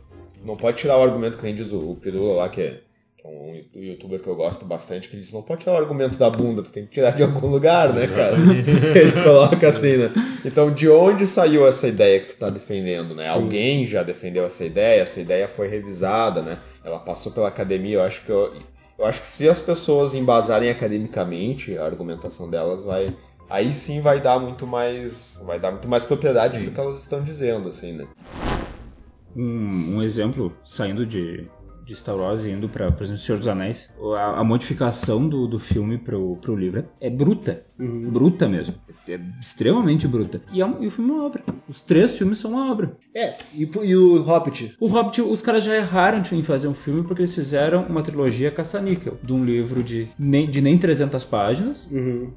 [0.44, 2.80] Não pode tirar o argumento que nem diz o, o Pirula lá, que é,
[3.16, 5.78] que é um youtuber que eu gosto bastante, que ele diz, não pode tirar o
[5.78, 8.36] argumento da bunda, tu tem que tirar de algum lugar, né, cara?
[9.00, 10.12] ele coloca assim, né?
[10.44, 13.28] Então, de onde saiu essa ideia que tu tá defendendo, né?
[13.30, 16.58] Alguém já defendeu essa ideia, essa ideia foi revisada, né?
[16.84, 18.52] Ela passou pela academia, eu acho que eu,
[18.98, 23.08] eu acho que se as pessoas embasarem academicamente a argumentação delas vai
[23.50, 27.24] aí sim vai dar muito mais vai dar muito mais propriedade do que elas estão
[27.24, 28.08] dizendo assim né
[29.36, 31.46] Um, um exemplo, saindo de,
[31.84, 35.46] de Star Wars e indo para, por exemplo, Senhor dos Anéis, a, a modificação do,
[35.46, 37.66] do filme pro, pro livro é bruta.
[37.78, 38.76] Bruta mesmo.
[39.08, 40.42] É extremamente bruta.
[40.52, 41.44] E, é um, e o filme é uma obra.
[41.68, 42.98] Os três filmes são uma obra.
[43.16, 44.76] É, e, e o Hobbit?
[44.80, 48.52] O Hobbit, os caras já erraram em fazer um filme porque eles fizeram uma trilogia
[48.52, 51.90] caça-níquel, de um livro de nem, de nem 300 páginas.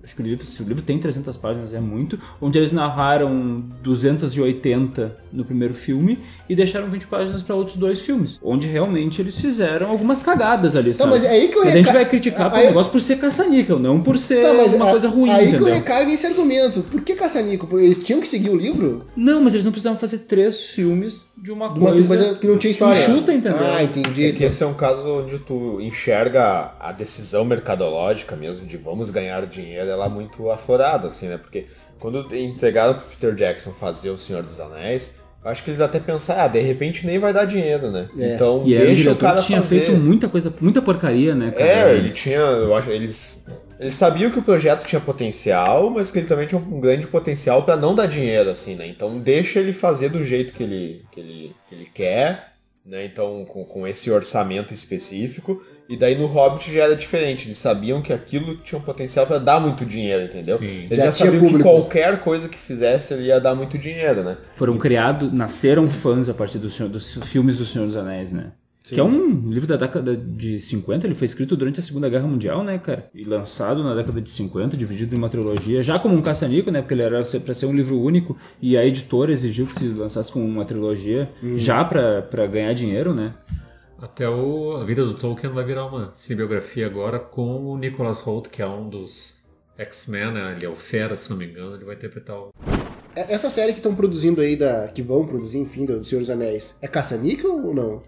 [0.02, 3.60] Acho que o livro, se o livro tem 300 páginas é muito, onde eles narraram
[3.82, 9.38] 280 no primeiro filme e deixaram 20 páginas para outros dois filmes, onde realmente eles
[9.38, 11.10] fizeram algumas cagadas ali, Tá, sabe?
[11.10, 13.00] mas é aí que eu Mas a gente reca- vai criticar aí- o negócio por
[13.00, 15.74] ser caça-níquel, não por ser Tá, mas uma a- coisa ruim, aí que eu entendeu?
[15.74, 16.82] recaio nesse argumento.
[16.84, 17.66] Por que caça-nico?
[17.66, 19.04] Porque Eles tinham que seguir o livro?
[19.16, 22.46] Não, mas eles não precisavam fazer três filmes de uma De uma coisa, coisa que
[22.46, 22.98] não tinha história.
[23.00, 23.58] enxuta, entendeu?
[23.60, 24.26] Ah, entendi.
[24.26, 29.10] é que esse é um caso onde tu enxerga a decisão mercadológica mesmo de vamos
[29.10, 31.66] ganhar dinheiro ela é muito aflorada assim né porque
[31.98, 36.42] quando entregaram pro Peter Jackson fazer o Senhor dos Anéis acho que eles até pensaram
[36.42, 38.34] ah de repente nem vai dar dinheiro né É.
[38.34, 41.68] então E deixa o diretor cara tinha fazer feito muita coisa, muita porcaria, né, cara?
[41.68, 43.46] É, ele tinha, eu acho, eles
[43.80, 47.62] eles sabiam que o projeto tinha potencial, mas que ele também tinha um grande potencial
[47.62, 48.86] pra não dar dinheiro assim, né?
[48.88, 52.48] Então deixa ele fazer do jeito que ele que ele, que ele quer,
[52.88, 53.04] né?
[53.04, 58.00] Então com, com esse orçamento específico, e daí no Hobbit já era diferente, eles sabiam
[58.00, 60.58] que aquilo tinha um potencial pra dar muito dinheiro, entendeu?
[60.58, 60.84] Sim.
[60.84, 61.62] Eles Já já, sabiam que público.
[61.68, 64.36] qualquer coisa que fizesse ele ia dar muito dinheiro, né?
[64.54, 68.52] Foram criados, nasceram fãs a partir do Senhor- dos filmes do Senhor dos Anéis, né?
[68.94, 72.26] Que é um livro da década de 50, ele foi escrito durante a Segunda Guerra
[72.26, 73.08] Mundial, né, cara?
[73.14, 76.80] E lançado na década de 50, dividido em uma trilogia, já como um caça-níquel, né?
[76.80, 80.32] Porque ele era pra ser um livro único e a editora exigiu que se lançasse
[80.32, 83.34] como uma trilogia, já pra, pra ganhar dinheiro, né?
[84.00, 88.48] Até o, a vida do Tolkien vai virar uma cinebiografia agora com o Nicholas Hoult,
[88.48, 90.54] que é um dos X-Men, né?
[90.56, 92.50] ele é o Fera, se não me engano, ele vai interpretar o...
[93.16, 96.30] É- Essa série que estão produzindo aí, da, que vão produzir, enfim, do Senhor dos
[96.30, 98.00] Anéis, é caça-níquel ou não?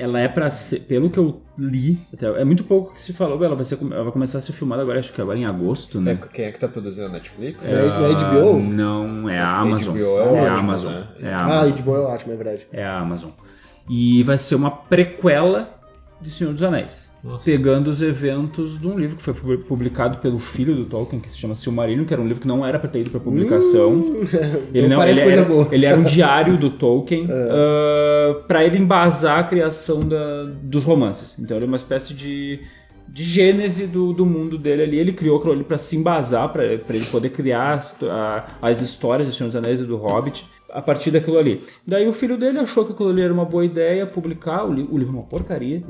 [0.00, 3.44] Ela é pra ser, pelo que eu li, até- é muito pouco que se falou,
[3.44, 6.00] ela vai, ser, ela vai começar a ser filmada agora, acho que agora em agosto,
[6.00, 6.12] né?
[6.12, 7.68] É, quem é que tá produzindo a Netflix?
[7.68, 8.60] É, isso é Ah, HBO?
[8.62, 9.94] Não, é a Amazon.
[9.94, 10.92] HBO é é a ótimo, Amazon.
[10.92, 11.04] né?
[11.20, 11.72] É a Ah, Amazon.
[11.78, 12.66] HBO é ótimo, é verdade.
[12.72, 13.30] É a Amazon.
[13.88, 15.79] E vai ser uma prequela
[16.20, 17.12] de Senhor dos Anéis.
[17.24, 17.44] Nossa.
[17.44, 21.30] Pegando os eventos de um livro que foi pu- publicado pelo filho do Tolkien, que
[21.30, 24.16] se chama Silmarillion, que era um livro que não era pra ter ido pra publicação.
[24.74, 25.68] ele não parece coisa era, boa.
[25.72, 31.38] ele era um diário do Tolkien ah, pra ele embasar a criação da- dos romances.
[31.38, 32.60] Então ele é uma espécie de,
[33.08, 34.98] de gênese do, do mundo dele ali.
[34.98, 39.26] Ele criou aquilo ali pra se embasar, pra ele poder criar as, a- as histórias
[39.28, 41.56] do Senhor dos Anéis e do Hobbit a partir daquilo ali.
[41.86, 44.64] Daí o filho dele achou que aquilo ali era uma boa ideia, publicar.
[44.64, 45.82] O, li- o livro é uma porcaria.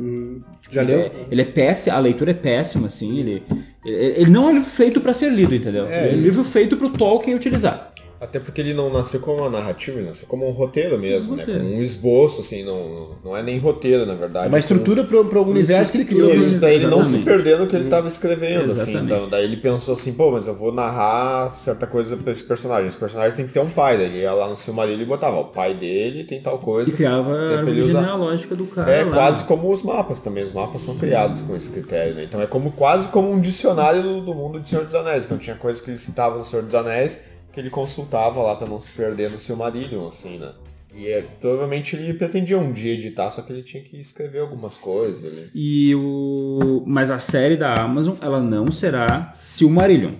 [0.70, 1.00] Já Ele leu?
[1.00, 3.18] é, ele é péssimo, a leitura é péssima, assim.
[3.20, 3.42] Ele,
[3.84, 5.86] ele ele não é um livro feito pra ser lido, entendeu?
[5.86, 7.89] É, ele é um livro feito pro Tolkien utilizar.
[8.20, 11.42] Até porque ele não nasceu como uma narrativa, ele nasceu como um roteiro mesmo, né?
[11.42, 11.64] roteiro.
[11.64, 14.44] Como um esboço, assim, não, não é nem roteiro, na verdade.
[14.44, 16.30] É uma é como- estrutura pro, pro universo que ele criou.
[16.30, 16.58] Isso, né?
[16.60, 18.90] daí ele não se perdeu no que ele estava escrevendo, assim.
[18.90, 19.04] Exatamente.
[19.04, 22.88] Então, daí ele pensou assim, pô, mas eu vou narrar certa coisa pra esse personagem.
[22.88, 23.96] Esse personagem tem que ter um pai.
[23.96, 26.90] Daí ele ia lá no Silmarillion e botava, o pai dele tem tal coisa.
[26.90, 28.92] E criava tem a árvore genealógica do cara.
[28.92, 29.12] É lá.
[29.12, 30.42] quase como os mapas também.
[30.42, 32.24] Os mapas são criados com esse critério, né?
[32.24, 35.24] Então é como quase como um dicionário do, do mundo de Senhor dos Anéis.
[35.24, 38.68] Então tinha coisas que ele citava no Senhor dos Anéis que ele consultava lá pra
[38.68, 40.52] não se perder no Silmarillion, assim, né?
[40.92, 44.76] E é, provavelmente ele pretendia um dia editar, só que ele tinha que escrever algumas
[44.76, 45.48] coisas ali.
[45.54, 46.82] E o.
[46.86, 50.14] Mas a série da Amazon, ela não será Silmarillion.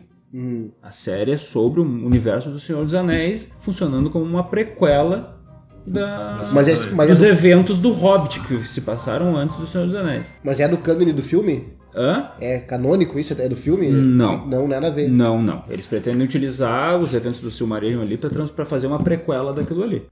[0.81, 5.41] A série é sobre o universo do Senhor dos Anéis, funcionando como uma prequela
[5.85, 6.41] da...
[6.53, 9.87] Mas é, mas, dos é do, eventos do Hobbit que se passaram antes do Senhor
[9.87, 10.35] dos Anéis.
[10.45, 11.77] mas é do cânone do filme?
[11.95, 12.33] Hã?
[12.41, 13.35] É canônico isso?
[13.41, 13.89] É do filme?
[13.89, 14.47] Não.
[14.47, 15.09] Não, nada a ver.
[15.09, 15.65] Não, não.
[15.69, 20.07] Eles pretendem utilizar os eventos do Silmarillion ali pra fazer uma prequela daquilo ali.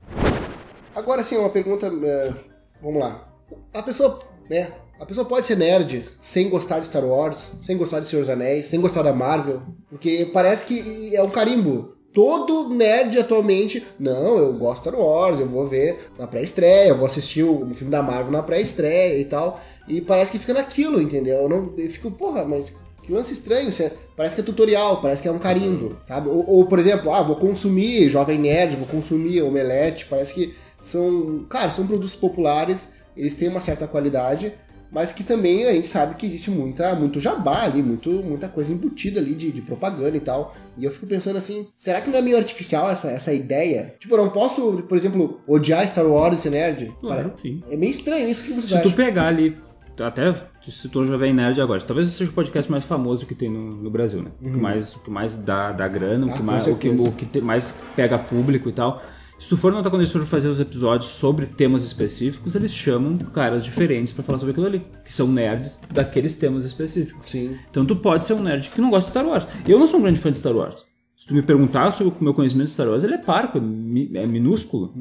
[0.95, 1.87] Agora sim, uma pergunta.
[1.87, 2.35] é,
[2.83, 3.33] vamos lá.
[3.75, 4.19] A pessoa,
[4.51, 4.67] né?
[5.01, 8.31] A pessoa pode ser nerd sem gostar de Star Wars, sem gostar de Senhor dos
[8.31, 11.97] Anéis, sem gostar da Marvel, porque parece que é um carimbo.
[12.12, 16.97] Todo nerd atualmente, não, eu gosto de Star Wars, eu vou ver na pré-estreia, eu
[16.97, 19.61] vou assistir o filme da Marvel na pré-estreia e tal.
[19.88, 21.42] E parece que fica naquilo, entendeu?
[21.42, 25.22] Eu, não, eu fico, porra, mas que lance estranho, você- parece que é tutorial, parece
[25.22, 26.29] que é um carimbo, sabe?
[26.29, 31.44] Ou, ou, por exemplo, ah, vou consumir Jovem Nerd, vou consumir Omelete, parece que são,
[31.48, 34.53] cara, são produtos populares, eles têm uma certa qualidade,
[34.90, 38.72] mas que também a gente sabe que existe muita, muito jabá ali, muito, muita coisa
[38.72, 40.55] embutida ali de, de propaganda e tal.
[40.79, 43.94] E eu fico pensando assim, será que não é meio artificial essa, essa ideia?
[43.98, 46.94] Tipo, eu não posso, por exemplo, odiar Star Wars e ser nerd?
[47.03, 47.62] Claro, Pare- sim.
[47.70, 48.92] É meio estranho isso que vocês Se tu acham.
[48.92, 49.55] pegar ali,
[50.01, 53.51] até tu citou o Jovem Nerd agora, talvez seja o podcast mais famoso que tem
[53.51, 54.31] no, no Brasil, né?
[54.41, 56.77] O que mais, o que mais dá, dá grana, o Ah, que com mais, o
[56.77, 59.03] que, o que te- mais pega público e tal.
[59.39, 64.13] Se tu for eles forem fazer os episódios sobre temas específicos, eles chamam caras diferentes
[64.13, 67.31] pra falar sobre aquilo ali, que são nerds daqueles temas específicos.
[67.31, 67.57] Sim.
[67.71, 69.47] Então tu pode ser um nerd que não gosta de Star Wars.
[69.69, 70.87] Eu não sou um grande fã de Star Wars.
[71.17, 74.19] Se tu me perguntar sobre o meu conhecimento de Star Wars, ele é parco, é,
[74.23, 74.93] é minúsculo.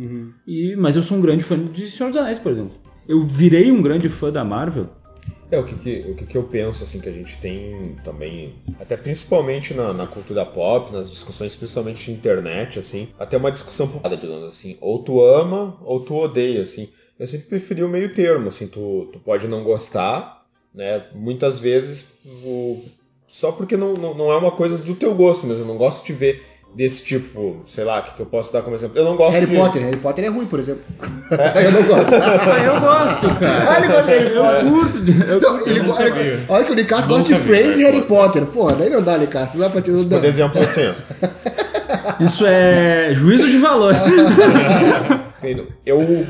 [0.48, 2.74] E, mas eu sou um grande fã de Senhor dos Anéis, por exemplo.
[3.08, 4.90] Eu virei um grande fã da Marvel.
[5.50, 5.76] É, o que,
[6.10, 10.46] o que, eu penso, assim, que a gente tem também, até principalmente na, na cultura
[10.46, 15.24] pop, nas discussões, principalmente de internet, assim, até uma discussão popular, digamos assim, ou tu
[15.24, 16.90] ama ou tu odeia, assim.
[17.18, 22.24] Eu sempre preferi o meio termo, assim, tu, tu pode não gostar, né, muitas vezes
[22.44, 22.84] o-
[23.26, 26.06] só porque não, não, não é uma coisa do teu gosto mesmo, eu não gosto
[26.06, 26.42] de ver
[26.76, 28.98] desse tipo, sei lá, que, que eu posso dar como exemplo?
[28.98, 29.56] Eu não gosto Harry de...
[29.56, 30.82] Potter, Harry Potter é ruim, por exemplo.
[31.32, 32.14] eu não gosto.
[32.68, 33.70] Eu gosto, cara.
[33.72, 34.66] Ah, ele gosta de Harry Potter.
[34.68, 35.00] Eu curto.
[35.02, 36.04] de- eu- Não, ele, nunca
[36.50, 38.46] olha, que o Nicasso gosta de Friends e Harry Harry Potter.
[38.46, 39.58] Pô, daí não dá, Nicasso.
[39.58, 40.94] Não dá pra tirar Por exemplo, assim,
[42.22, 43.94] Isso é juízo de valor.
[45.86, 46.26] Eu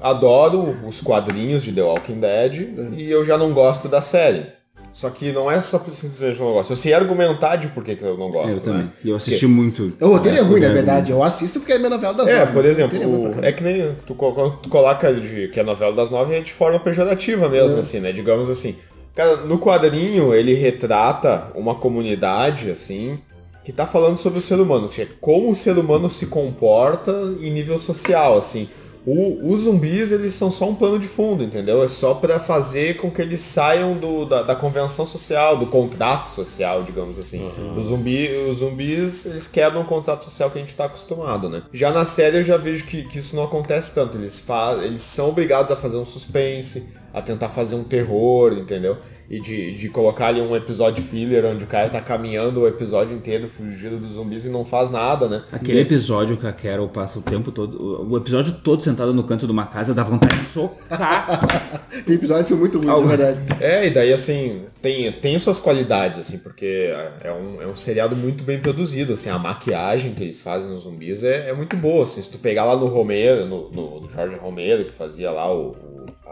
[0.00, 4.46] adoro os quadrinhos de The Walking Dead e eu já não gosto da série.
[4.92, 6.70] Só que não é só por simplesmente eu não gosto.
[6.72, 8.58] Eu sei argumentar de por que eu não gosto.
[8.58, 8.82] Eu também.
[8.84, 8.90] Né?
[9.04, 9.90] E eu assisti muito.
[10.00, 11.10] O roteiro é, ruim, na sobre- verdade.
[11.12, 13.40] Eu assisto porque é minha novela das É, nove, por exemplo, roteiro é ruim pra
[13.42, 14.14] o- é que nem tu,
[14.62, 18.12] tu coloca de, que é novela das nove é de forma pejorativa mesmo, assim, né?
[18.12, 18.76] Digamos assim.
[19.14, 23.18] Cara, no quadrinho ele retrata uma comunidade, assim,
[23.64, 27.12] que tá falando sobre o ser humano, que é como o ser humano se comporta
[27.40, 28.68] em nível social, assim.
[29.04, 31.82] O- os zumbis, eles são só um plano de fundo, entendeu?
[31.82, 36.28] É só pra fazer com que eles saiam do, da, da convenção social, do contrato
[36.28, 37.44] social, digamos assim.
[37.76, 41.62] Os, zumbi, os zumbis, eles quebram o contrato social que a gente tá acostumado, né?
[41.72, 44.16] Já na série eu já vejo que, que isso não acontece tanto.
[44.18, 48.96] Eles, fa eles são obrigados a fazer um suspense, a tentar fazer um terror, entendeu?
[49.28, 53.16] E de, de colocar ali um episódio filler onde o cara tá caminhando o episódio
[53.16, 55.42] inteiro fugindo dos zumbis e não faz nada, né?
[55.52, 58.08] Aquele episódio que a Carol passa o tempo todo.
[58.10, 61.26] O episódio todo sentada no canto de uma casa dá vontade de socar.
[62.06, 63.38] Tem episódios que são muito ruins, na verdade.
[63.60, 68.16] É, e daí assim, tem, tem suas qualidades, assim, porque é um, é um seriado
[68.16, 72.04] muito bem produzido, assim, a maquiagem que eles fazem nos zumbis é, é muito boa,
[72.04, 75.54] assim, se tu pegar lá no Romero, no, no, no Jorge Romero, que fazia lá
[75.54, 75.76] o-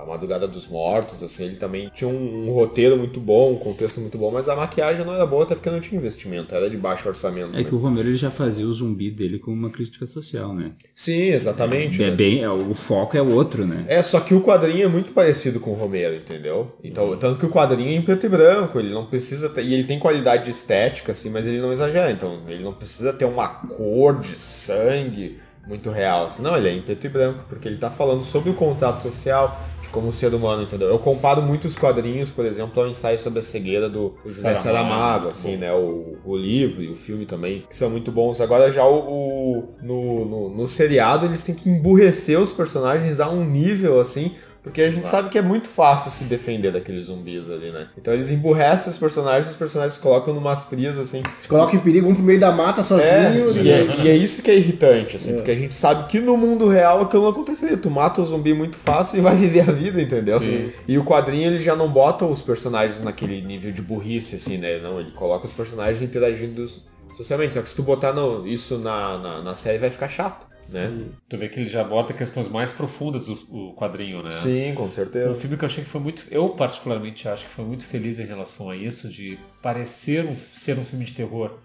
[0.03, 4.01] a Madrugada dos Mortos, assim, ele também tinha um, um roteiro muito bom, um contexto
[4.01, 6.77] muito bom, mas a maquiagem não era boa até porque não tinha investimento, era de
[6.77, 7.55] baixo orçamento.
[7.55, 7.65] É né?
[7.65, 10.73] que o Romero ele já fazia o zumbi dele como uma crítica social, né?
[10.95, 12.03] Sim, exatamente.
[12.03, 12.17] É né?
[12.17, 13.85] bem, é, o foco é outro, né?
[13.89, 16.73] É, só que o quadrinho é muito parecido com o Romero, entendeu?
[16.83, 19.75] Então, tanto que o quadrinho é em preto e branco, ele não precisa ter, e
[19.75, 23.49] ele tem qualidade estética, assim, mas ele não exagera, então ele não precisa ter uma
[23.49, 25.37] cor de sangue
[25.67, 28.51] muito real, assim, não, ele é em preto e branco, porque ele tá falando sobre
[28.51, 29.57] o contrato social,
[29.91, 30.89] como o ser humano, entendeu?
[30.89, 35.29] Eu comparo muito os quadrinhos, por exemplo, ao ensaio sobre a cegueira do José Saramago,
[35.29, 38.41] assim, né, o, o livro e o filme também, que são muito bons.
[38.41, 43.29] Agora já o, o- no, no, no seriado eles têm que emburrecer os personagens a
[43.31, 47.49] um nível, assim, porque a gente sabe que é muito fácil se defender daqueles zumbis
[47.49, 47.89] ali, né?
[47.97, 51.23] Então eles emburrecem os personagens, os personagens se colocam numas frias, assim.
[51.41, 53.57] Se coloca em perigo, vão pro meio da mata É, sozinho.
[53.63, 56.37] e, é, e é isso que é irritante, assim, porque a gente sabe que no
[56.37, 57.77] mundo real aquilo não aconteceria.
[57.77, 60.39] Tu mata o zumbi muito fácil e vai viver a vida, entendeu?
[60.87, 64.79] E o quadrinho ele já não bota os personagens naquele nível de burrice, assim, né?
[64.79, 66.67] Não, ele coloca os personagens interagindo
[67.15, 67.55] socialmente.
[67.55, 71.11] Só que se tu botar no- isso na, na, na série vai ficar chato, né?
[71.29, 74.31] Tu vê que ele já aborda questões mais profundas do o quadrinho, né?
[74.31, 75.35] Sim, com Um certeza.
[75.35, 76.25] filme que eu achei que foi muito.
[76.31, 80.79] Eu, particularmente, acho que foi muito feliz em relação a isso, de parecer um, ser
[80.79, 81.59] um filme de terror,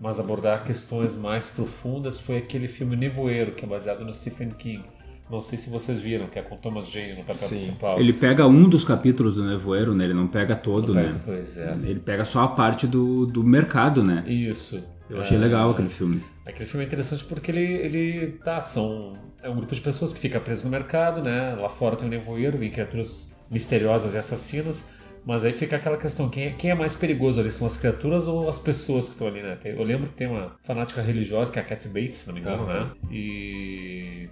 [0.00, 4.84] mas abordar questões mais profundas, foi aquele filme Nevoeiro, que é baseado no Stephen King.
[5.30, 7.48] Não sei se vocês viram, que é com Thomas Jane no papel Sim.
[7.48, 8.00] principal.
[8.00, 10.04] Ele pega um dos capítulos do Nevoeiro, né?
[10.04, 11.14] Ele não pega todo, né?
[11.24, 11.72] Pois é.
[11.84, 14.24] Ele pega só a parte do, do mercado, né?
[14.26, 14.92] Isso.
[15.08, 16.24] Eu achei É, legal aquele filme.
[16.46, 20.20] Aquele filme é interessante porque ele, ele tá, são é um grupo de pessoas que
[20.20, 21.54] fica preso no mercado, né?
[21.54, 26.28] Lá fora tem um nevoeiro, vem criaturas misteriosas e assassinas, mas aí fica aquela questão,
[26.28, 27.50] quem é, quem é mais perigoso ali?
[27.50, 29.58] São as criaturas ou as pessoas que estão ali, né?
[29.64, 32.40] Eu lembro que tem uma fanática religiosa, que é a Cat Bates, se não me
[32.40, 32.90] engano, né?
[33.10, 34.28] E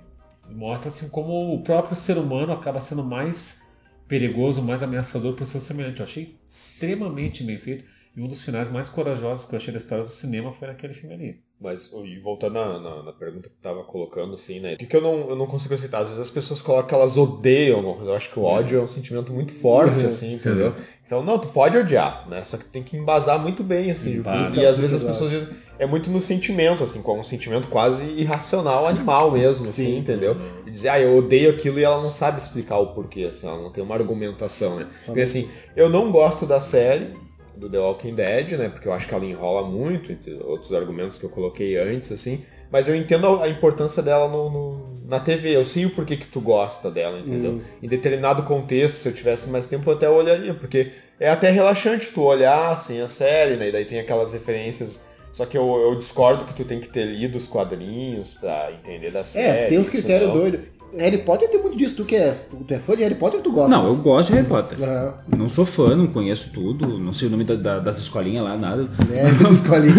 [0.51, 5.47] mostra assim como o próprio ser humano acaba sendo mais perigoso, mais ameaçador para o
[5.47, 6.01] seu semelhante.
[6.01, 7.85] Eu achei extremamente bem feito.
[8.19, 10.93] E um dos finais mais corajosos que eu achei da história do cinema foi naquele
[10.93, 11.41] filme ali.
[11.61, 14.75] Mas, e voltando na, na, na pergunta que tu tava colocando, assim, né?
[14.75, 16.01] O que, que eu, não, eu não consigo aceitar?
[16.01, 18.11] Às vezes as pessoas colocam que elas odeiam alguma coisa.
[18.11, 20.75] Eu acho que o ódio é um sentimento muito forte, assim, entendeu?
[21.07, 22.43] Então, não, tu pode odiar, né?
[22.43, 24.17] Só que tem que embasar muito bem, assim.
[24.17, 24.61] Embasa.
[24.61, 28.05] E às vezes as pessoas dizem, é muito no sentimento, assim, com um sentimento quase
[28.21, 30.37] irracional, animal mesmo, assim, entendeu?
[30.67, 33.63] E dizer, ah, eu odeio aquilo e ela não sabe explicar o porquê, assim, ela
[33.63, 34.89] não tem uma argumentação, né?
[35.07, 37.17] Porque, assim, eu não gosto da série,
[37.59, 38.68] do The Walking Dead, né?
[38.68, 42.42] Porque eu acho que ela enrola muito, entre outros argumentos que eu coloquei antes, assim.
[42.71, 45.57] Mas eu entendo a importância dela no, no- na TV.
[45.57, 47.59] Eu sei o porquê que tu gosta dela, entendeu?
[47.83, 50.55] Em determinado contexto, se eu tivesse mais tempo, eu até olharia.
[50.55, 53.68] Porque é até relaxante tu olhar, assim, a série, né?
[53.68, 55.18] E daí tem aquelas referências...
[55.31, 59.11] Só que eu, eu discordo que tu tem que ter lido os quadrinhos pra entender
[59.11, 59.47] da série.
[59.64, 60.61] É, tem uns critérios doidos.
[60.96, 61.96] Harry Potter tem muito disso.
[61.96, 63.68] Tu que é, tu, é fã de Harry Potter ou tu gosta?
[63.77, 64.79] Não, eu gosto de Harry Potter.
[64.83, 65.14] Aham.
[65.37, 68.57] Não sou fã, não conheço tudo, não sei o nome da- da- das escolinhas lá,
[68.57, 68.88] nada.
[69.12, 69.90] É, tu escolhe.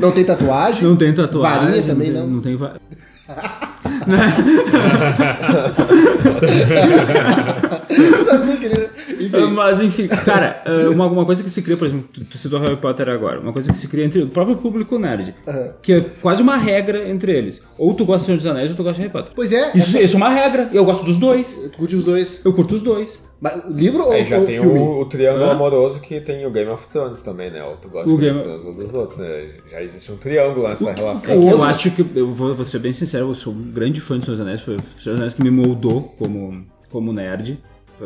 [0.00, 0.84] Não tem tatuagem?
[0.84, 1.60] Não tem tatuagem.
[1.66, 2.26] Varinha também, não?
[2.26, 2.74] Não tem va...
[8.20, 8.90] Eu sabia que ele-
[9.26, 9.46] Enfim.
[9.52, 12.58] Mas enfim, cara, eh, uma, uma coisa que se cria, por exemplo, tu, tu citou
[12.60, 15.34] Harry Potter agora, uma coisa que se cria entre o próprio público nerd,
[15.82, 17.62] que é quase uma regra entre eles.
[17.76, 19.32] Ou tu gosta do Senhor dos Anéis ou tu gosta de Harry Potter.
[19.34, 21.68] Pois é, Isso, isso é uma regra, eu gosto dos dois.
[21.72, 22.40] tu curte os dois.
[22.44, 23.28] Eu curto os dois.
[23.42, 24.78] Mas, o livro ou, Aí já ou tem filme?
[24.78, 25.52] o, o triângulo Hã?
[25.52, 27.64] amoroso que tem o Game of Thrones também, né?
[27.64, 29.48] Ou tu gosta O do Game of Thrones ou dos outros, né?
[29.70, 31.32] Já existe um triângulo nessa relação.
[31.34, 33.70] É que eu outro- acho que, eu vou, vou ser bem sincero, eu sou um
[33.72, 36.62] grande fã de Senhor dos Anéis, foi o Senhor dos Anéis que me moldou como,
[36.90, 37.58] como nerd.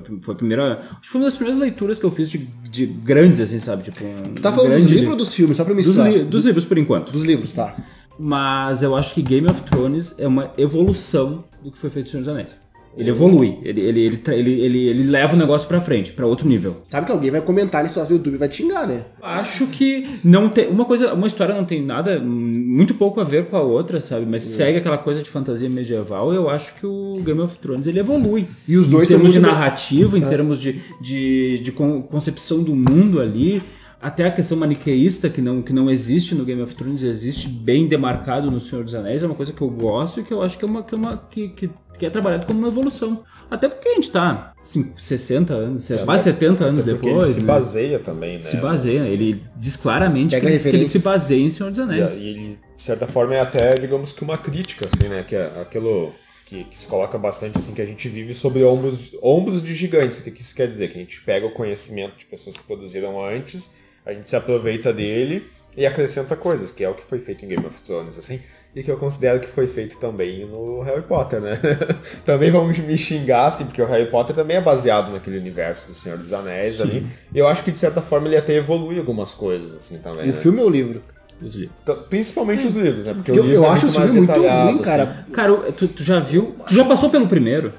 [0.02, 0.78] Foi, foi a primeira.
[0.78, 3.82] Acho que foi uma das primeiras leituras que eu fiz de, de grandes, assim, sabe?
[3.84, 5.56] Tipo, um Tu tá falando dos grande livros ou dos filmes?
[5.56, 7.12] Só pra me Dos, li- dos livros, por enquanto.
[7.12, 7.74] Dos livros, tá.
[8.18, 12.20] Mas eu acho que Game of Thrones é uma evolução do que foi feito Senhor
[12.22, 12.60] dos Anéis.
[12.96, 16.76] Ele evolui, ele, ele, ele, ele, ele, leva o negócio pra frente, pra outro nível.
[16.88, 19.04] Sabe que alguém vai comentar nesse nosso YouTube e vai te xingar, né?
[19.22, 20.68] Acho que não tem.
[20.68, 24.26] Uma coisa, uma história não tem nada, muito pouco a ver com a outra, sabe?
[24.26, 26.32] Mas segue aquela coisa de fantasia medieval.
[26.32, 28.46] Eu acho que o Game of Thrones ele evolui.
[28.68, 32.02] E os dois em termos de muito bem- narrativa, em termos de, de, de con-
[32.02, 33.62] concepção do mundo ali.
[34.04, 37.88] Até a questão maniqueísta que não, que não existe no Game of Thrones, existe bem
[37.88, 40.58] demarcado no Senhor dos Anéis, é uma coisa que eu gosto e que eu acho
[40.58, 43.24] que é uma que é, uma, que, que, que é trabalhado como uma evolução.
[43.50, 47.28] Até porque a gente tá assim, 60 anos, quase 70 anos depois.
[47.28, 47.46] ele se né?
[47.46, 48.44] baseia também, né?
[48.44, 52.18] Se baseia, ele diz claramente que, que ele se baseia em Senhor dos Anéis.
[52.18, 55.22] e ele, de certa forma, é até, digamos que uma crítica, assim, né?
[55.22, 56.12] Que é aquilo
[56.44, 59.72] que, que se coloca bastante, assim, que a gente vive sobre ombros, de- ombros de
[59.72, 60.18] gigantes.
[60.18, 60.88] O que, que isso quer dizer?
[60.92, 64.92] Que a gente pega o conhecimento de pessoas que produziram antes, a gente se aproveita
[64.92, 65.42] dele
[65.76, 68.40] e acrescenta coisas, que é o que foi feito em Game of Thrones, assim,
[68.76, 71.58] e que eu considero que foi feito também no Harry Potter, né?
[72.24, 75.94] também vamos me xingar, assim, porque o Harry Potter também é baseado naquele universo do
[75.94, 77.04] Senhor dos Anéis ali.
[77.34, 80.30] E eu acho que, de certa forma, ele até evolui algumas coisas, assim, também, E
[80.30, 80.38] o né?
[80.38, 81.02] filme ou o livro?
[81.42, 81.76] Os livros.
[81.82, 83.14] Então, Principalmente os livros, né?
[83.14, 84.78] Porque o Eu, livro eu é acho o filme muito ruim, assim.
[84.78, 85.26] cara.
[85.32, 86.54] Cara, tu, tu já viu?
[86.68, 87.74] Tu já passou pelo primeiro?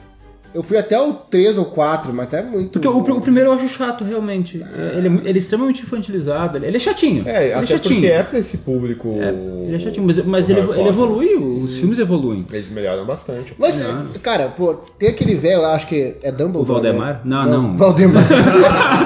[0.56, 2.80] Eu fui até o 3 ou 4, mas tá muito.
[2.80, 4.64] Porque o, o primeiro eu acho chato, realmente.
[4.98, 6.58] Ele é, ele é extremamente infantilizado.
[6.58, 7.28] Ele é chatinho.
[7.28, 7.96] É, ele até é chatinho.
[8.00, 9.10] porque é pra esse público.
[9.10, 12.46] Ele é chatinho, mas, mas ele, ele evolui, os filmes evoluem.
[12.50, 13.54] Eles melhoram bastante.
[13.60, 13.78] Mas,
[14.24, 16.62] cara, pô, tem aquele velho lá, acho que é Dumbledore.
[16.62, 17.14] O Valdemar?
[17.16, 17.20] né?
[17.26, 17.78] Não, não.
[17.78, 18.24] Valdemar.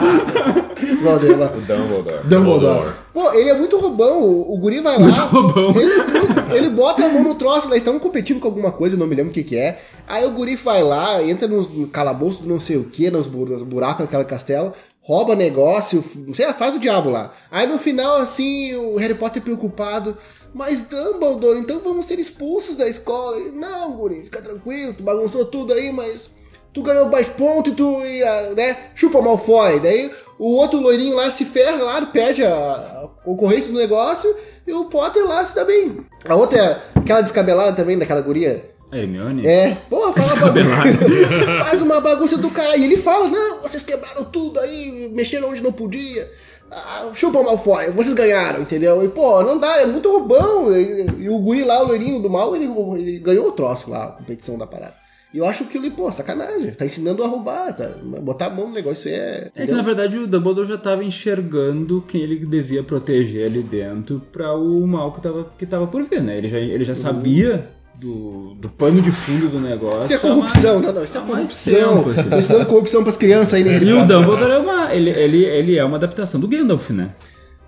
[1.04, 1.52] Valdemar.
[1.58, 2.24] O Dumbledore.
[2.26, 2.94] Dumbledore.
[3.14, 4.22] Pô, ele é muito roubão.
[4.22, 5.00] O, o guri vai lá.
[5.00, 5.74] Muito roubão.
[5.80, 9.08] Ele, ele bota a mão no troço, eles estão competindo com alguma coisa, eu não
[9.08, 9.80] me lembro o que que é.
[10.08, 13.28] Aí o guri vai lá, entra nos no calabouço do não sei o que, nos,
[13.28, 17.32] bu- nos buracos daquela castelo, rouba negócio, não sei, faz o diabo lá.
[17.52, 20.16] Aí no final, assim, o Harry Potter preocupado.
[20.52, 23.38] Mas Dumbledore, então vamos ser expulsos da escola.
[23.38, 26.32] Ele, não, guri, fica tranquilo, tu bagunçou tudo aí, mas
[26.74, 28.76] tu ganhou mais ponto e tu ia, né?
[28.96, 29.80] Chupa Malfoy.
[29.80, 30.10] Daí
[30.40, 34.34] o outro loirinho lá se ferra lá, perde a, a concorrência do negócio.
[34.66, 36.06] E o Potter lá se dá bem.
[36.28, 38.64] A outra é aquela descabelada também daquela guria.
[38.92, 39.46] Hermione?
[39.46, 42.78] É, pô, fala bagunça, faz uma bagunça do cara.
[42.78, 46.26] E ele fala, não, vocês quebraram tudo aí, mexeram onde não podia.
[46.72, 49.04] Ah, chupa o Malfoy, vocês ganharam, entendeu?
[49.04, 50.72] E, pô, não dá, é muito roubão.
[50.72, 52.66] E, e o guri lá, o loirinho do mal, ele,
[52.98, 54.96] ele ganhou o troço lá, a competição da parada.
[55.34, 56.72] E eu acho que ele, pô, sacanagem.
[56.72, 57.88] Tá ensinando a roubar, tá?
[58.24, 59.50] Botar a mão no negócio, isso é...
[59.56, 64.22] É que na verdade o Dumbledore já tava enxergando quem ele devia proteger ali dentro
[64.32, 66.38] pra o mal que tava, que tava por vir, né?
[66.38, 70.06] Ele já, ele já sabia do, do pano de fundo do negócio.
[70.06, 71.98] Isso é corrupção, mais- não, não, isso é corrupção.
[72.04, 72.30] tempo, assim.
[72.30, 73.78] Tô ensinando corrupção pras crianças aí, né?
[73.84, 74.94] E o Dumbledore é uma.
[74.96, 77.12] Ele, ele, ele é uma adaptação do Gandalf, né?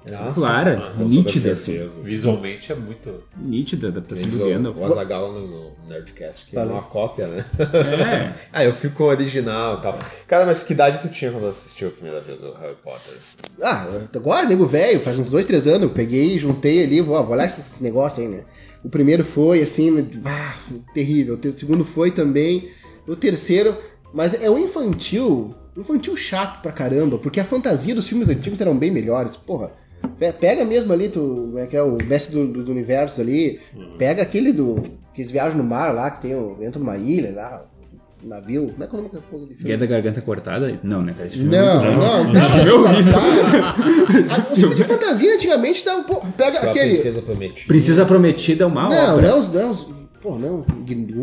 [0.10, 1.88] Nossa, Clara, toda nítida, assim.
[2.02, 3.24] Visualmente é muito.
[3.38, 4.78] Nítida a adaptação Diz do o, Gandalf.
[4.78, 6.74] o Azaghal no, no Nerdcast, que é Valeu.
[6.74, 7.46] uma cópia, né?
[7.60, 8.34] É.
[8.52, 10.00] ah, eu fico com o original e tal.
[10.28, 13.14] Cara, mas que idade tu tinha quando assistiu a primeira vez o Harry Potter?
[13.62, 17.34] Ah, agora, nego velho, faz uns dois, três anos, eu peguei, juntei ali, vou, vou
[17.34, 18.44] olhar esses negócios aí, né?
[18.84, 20.56] O primeiro foi, assim, ah,
[20.96, 21.40] terrível.
[21.44, 22.68] O segundo foi também.
[23.08, 23.76] O terceiro,
[24.14, 28.60] mas é um infantil, um infantil chato pra caramba, porque a fantasia dos filmes antigos
[28.62, 29.36] eram bem melhores.
[29.36, 29.72] Porra,
[30.40, 33.60] pega mesmo ali, tu, como é que é o mestre do, do, do universo ali,
[33.98, 34.82] pega aquele do.
[35.14, 37.66] que eles viajam no mar lá, que tem o, dentro de uma ilha lá,
[38.24, 38.70] um navio.
[38.72, 39.64] Como é que é o nome daquela porra de filme?
[39.64, 40.74] Guia da Garganta Cortada?
[40.84, 41.28] Não, né, cara?
[41.28, 42.32] Esse filme é Não, muito não, não.
[42.42, 43.14] Esse filme é horrível.
[44.52, 46.92] Os filmes de fantasia antigamente dava, pô, pega Pra aquele.
[46.92, 47.68] Princesa Prometida.
[47.68, 49.28] Princesa Prometida é uma Não, obra.
[49.28, 49.54] não é os.
[49.54, 49.88] Não é os
[50.22, 50.64] pô, não,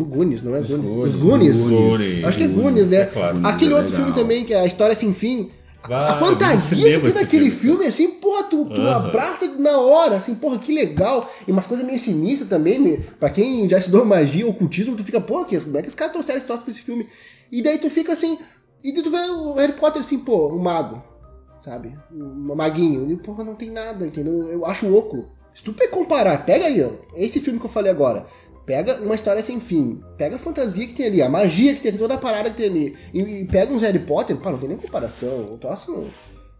[0.08, 1.14] Goonies, não é Os Goonies.
[1.14, 1.14] Goonies.
[1.14, 1.68] Os Goonies.
[1.68, 2.24] Goonies.
[2.24, 3.00] Acho que é Goonies, Isso né?
[3.44, 3.46] é.
[3.48, 4.06] Aquele É outro legal.
[4.06, 5.50] filme também, que é a história sem fim.
[5.84, 8.17] Ah, a fantasia que tem naquele esse filme, assim, porra,
[8.66, 9.06] tu, tu Aham.
[9.08, 11.28] abraça na hora, assim, porra, que legal.
[11.46, 15.46] E umas coisas meio sinistras também, pra quem já estudou magia, ocultismo, tu fica, porra,
[15.46, 17.06] que, como é que os caras trouxeram esse troço pra esse filme?
[17.50, 18.38] E daí tu fica assim,
[18.82, 21.02] e daí tu vê o Harry Potter assim, pô, um mago,
[21.64, 21.98] sabe?
[22.12, 23.10] Um maguinho.
[23.10, 24.46] E, porra, não tem nada, entendeu?
[24.48, 25.26] Eu acho oco.
[25.54, 28.24] Se tu comparar, pega aí, ó, esse filme que eu falei agora.
[28.64, 29.98] Pega uma história sem fim.
[30.18, 32.66] Pega a fantasia que tem ali, a magia que tem toda a parada que tem
[32.66, 32.96] ali.
[33.14, 35.54] E, e pega uns Harry Potter, pá, não tem nem comparação.
[35.54, 36.04] O troço não-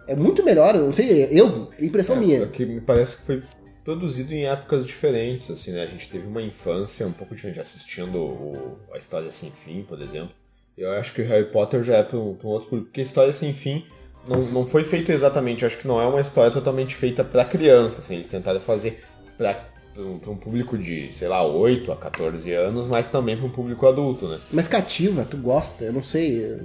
[0.09, 2.47] é muito melhor, eu não sei, eu, impressão É, minha.
[2.47, 3.43] que me parece que foi
[3.85, 5.83] produzido em épocas diferentes, assim, né?
[5.83, 10.01] A gente teve uma infância um pouco diferente assistindo o- a História Sem Fim, por
[10.03, 10.35] exemplo.
[10.77, 13.01] Eu acho que o Harry Potter já é para um, pra um outro público, porque
[13.01, 13.85] História Sem Fim
[14.27, 17.45] não, não foi feito exatamente, eu acho que não é uma história totalmente feita para
[17.45, 18.99] criança, assim, eles tentaram fazer
[19.39, 19.55] para
[20.21, 23.87] pra um público de, sei lá, 8 a 14 anos, mas também para um público
[23.87, 24.39] adulto, né?
[24.53, 26.61] Mas cativa, tu gosta, eu não sei.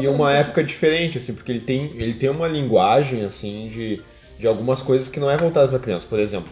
[0.00, 4.00] E uma época diferente, assim, porque ele tem, ele tem uma linguagem, assim, de,
[4.38, 6.06] de algumas coisas que não é voltada para criança.
[6.08, 6.50] Por exemplo,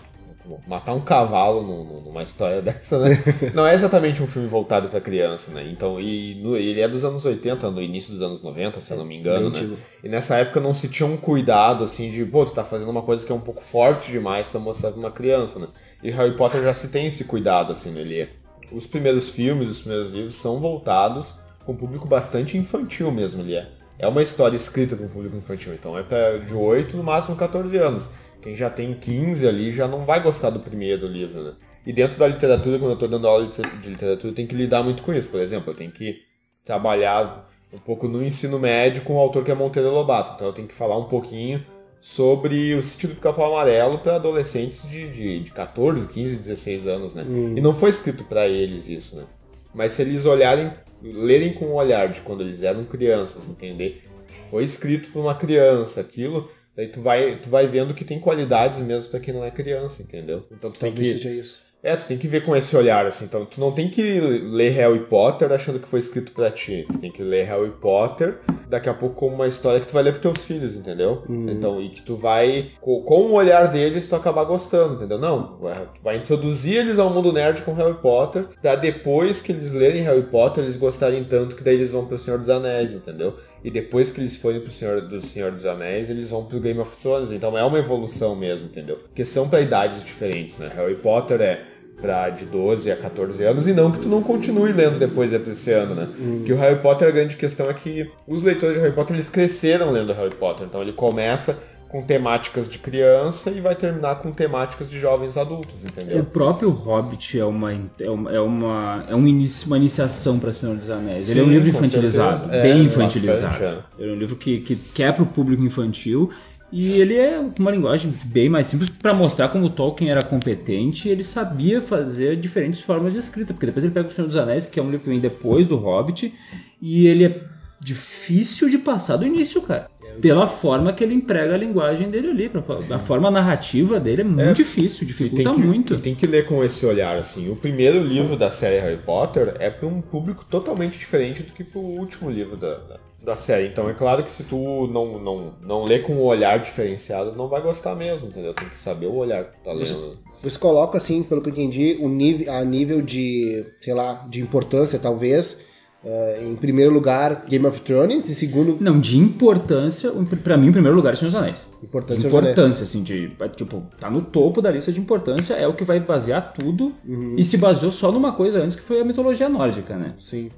[0.66, 3.16] matar um cavalo no- no- numa história dessa, né?
[3.54, 5.66] Não é exatamente um filme voltado para criança, né?
[5.70, 8.96] Então, e no- ele é dos anos 80, no início dos anos 90, se eu
[8.98, 9.76] não me engano, Bem né?
[10.04, 13.02] E nessa época não se tinha um cuidado, assim, de, pô, tu tá fazendo uma
[13.02, 15.66] coisa que é um pouco forte demais para mostrar pra uma criança, né?
[16.02, 18.00] E Harry Potter já se tem esse cuidado, assim, né?
[18.00, 18.28] Ele é-
[18.72, 21.34] Os primeiros filmes, os primeiros livros são voltados
[21.64, 23.68] para um público bastante infantil mesmo, ele é.
[24.02, 27.36] É uma história escrita para um público infantil, então é pra, de 8, no máximo
[27.36, 28.10] 14 anos.
[28.42, 31.54] Quem já tem 15 ali já não vai gostar do primeiro livro, né?
[31.86, 35.04] E dentro da literatura, quando eu tô dando aula de literatura, tenho que lidar muito
[35.04, 35.28] com isso.
[35.28, 36.20] Por exemplo, eu tenho que
[36.64, 40.32] trabalhar um pouco no ensino médio com o autor que é Monteiro Lobato.
[40.34, 41.64] Então eu tenho que falar um pouquinho
[42.00, 47.14] sobre o sítio do Capão Amarelo para adolescentes de, de, de 14, 15, 16 anos,
[47.14, 47.24] né?
[47.56, 49.26] E não foi escrito para eles isso, né?
[49.72, 50.72] Mas se eles olharem,
[51.02, 55.34] lerem com o olhar de quando eles eram crianças, entender que foi escrito para uma
[55.34, 59.44] criança aquilo, daí tu vai, tu vai vendo que tem qualidades mesmo para quem não
[59.44, 60.46] é criança, entendeu?
[60.50, 61.71] Então tu tem Talvez que seja isso.
[61.82, 63.24] É, tu tem que ver com esse olhar, assim.
[63.24, 66.86] Então, tu não tem que ler Harry Potter achando que foi escrito pra ti.
[66.92, 70.02] Tu tem que ler Harry Potter daqui a pouco como uma história que tu vai
[70.02, 71.22] ler pros teus filhos, entendeu?
[71.50, 75.18] Então, e que tu vai, co- com, o olhar deles, tu acabar gostando, entendeu?
[75.18, 79.50] Não, vai- tu vai introduzir eles ao mundo nerd com Harry Potter, pra depois que
[79.52, 82.92] eles lerem Harry Potter, eles gostarem tanto que daí eles vão pro Senhor dos Anéis,
[82.94, 83.34] entendeu?
[83.64, 86.80] E depois que eles forem pro Senhor do Senhor dos Anéis, eles vão pro Game
[86.80, 87.30] of Thrones.
[87.30, 88.96] Então é uma evolução mesmo, entendeu?
[88.96, 90.68] Porque são pra idades diferentes, né?
[90.74, 91.62] Harry Potter é
[92.02, 95.70] pra de 12 a 14 anos e não que tu não continue lendo depois desse
[95.72, 96.08] ano, né?
[96.44, 99.30] Que o Harry Potter, a grande questão é que os leitores de Harry Potter, eles
[99.30, 100.66] cresceram lendo Harry Potter.
[100.66, 105.84] Então ele começa com temáticas de criança e vai terminar com temáticas de jovens adultos,
[105.84, 106.24] O entendeu?
[106.24, 110.74] próprio Hobbit é uma, é uma, é uma, é um inici- uma iniciação para Senhor
[110.74, 111.28] dos Anéis.
[111.28, 112.56] Ele é um Sim, livro infantilizado, certeza.
[112.58, 113.64] É, bem bastante, infantilizado.
[113.64, 113.78] é.
[114.02, 116.30] Ele é um livro que, que, que é para o público infantil
[116.72, 121.06] e ele é uma linguagem bem mais simples para mostrar como o Tolkien era competente
[121.06, 123.52] e ele sabia fazer diferentes formas de escrita.
[123.52, 125.66] Porque depois ele pega o Senhor dos Anéis, que é um livro que vem depois
[125.66, 126.32] do Hobbit,
[126.80, 127.40] e ele é
[127.84, 129.90] difícil de passar do início, cara.
[130.20, 132.50] pela forma que ele emprega a linguagem dele ali.
[132.90, 136.00] a forma narrativa dele é muito difícil, E dificulta tem, que, muito.
[136.00, 137.50] tem que ler com esse olhar, assim.
[137.50, 141.64] O primeiro livro da série Harry Potter é para um público totalmente diferente do que
[141.64, 142.80] pro último livro da,
[143.24, 143.68] da, série.
[143.68, 147.48] Então é claro que se tu não, não, não lê com um olhar diferenciado, não
[147.48, 148.52] vai gostar mesmo, entendeu?
[148.54, 150.18] Tem que saber o olhar que tá lendo.
[150.42, 154.40] Você coloca, assim, pelo que eu entendi, o nível, a nível de, sei lá, de
[154.40, 155.70] importância, talvez.
[156.04, 158.28] eh, em primeiro lugar, Game of Thrones.
[158.28, 160.10] Em segundo, Não, de importância,
[160.42, 161.68] pra mim, em primeiro lugar, é Senhor dos Anéis.
[161.80, 162.26] importância.
[162.26, 163.36] Importância, assim, de.
[163.54, 166.92] Tipo, tá no topo da lista de importância, é o que vai basear tudo.
[167.06, 167.36] Uhum.
[167.38, 170.14] E se baseou só numa coisa antes que foi a mitologia nórdica, né?
[170.18, 170.50] Sim.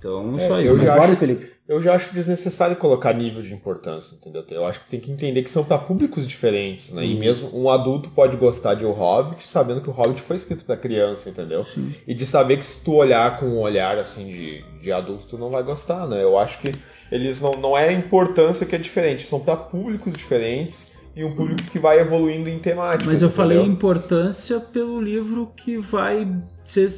[0.00, 0.84] Então, É, só eu isso.
[0.86, 1.50] já acho- Felipe?
[1.68, 4.42] Eu já acho desnecessário colocar nível de importância, entendeu?
[4.50, 7.04] Eu acho que tem que entender que são para públicos diferentes, né?
[7.04, 10.64] E mesmo um adulto pode gostar de O Hobbit sabendo que o Hobbit foi escrito
[10.64, 11.64] para criança, entendeu?
[12.08, 15.38] E de saber que se tu olhar com um olhar assim de, de adulto, tu
[15.38, 16.20] não vai gostar, né?
[16.20, 16.72] Eu acho que
[17.12, 21.34] eles não, não é a importância que é diferente, são para públicos diferentes e um
[21.34, 23.06] público que vai evoluindo em temáticas.
[23.06, 23.74] Mas eu falei entendeu?
[23.74, 26.30] importância pelo livro que vai
[26.62, 26.88] ser,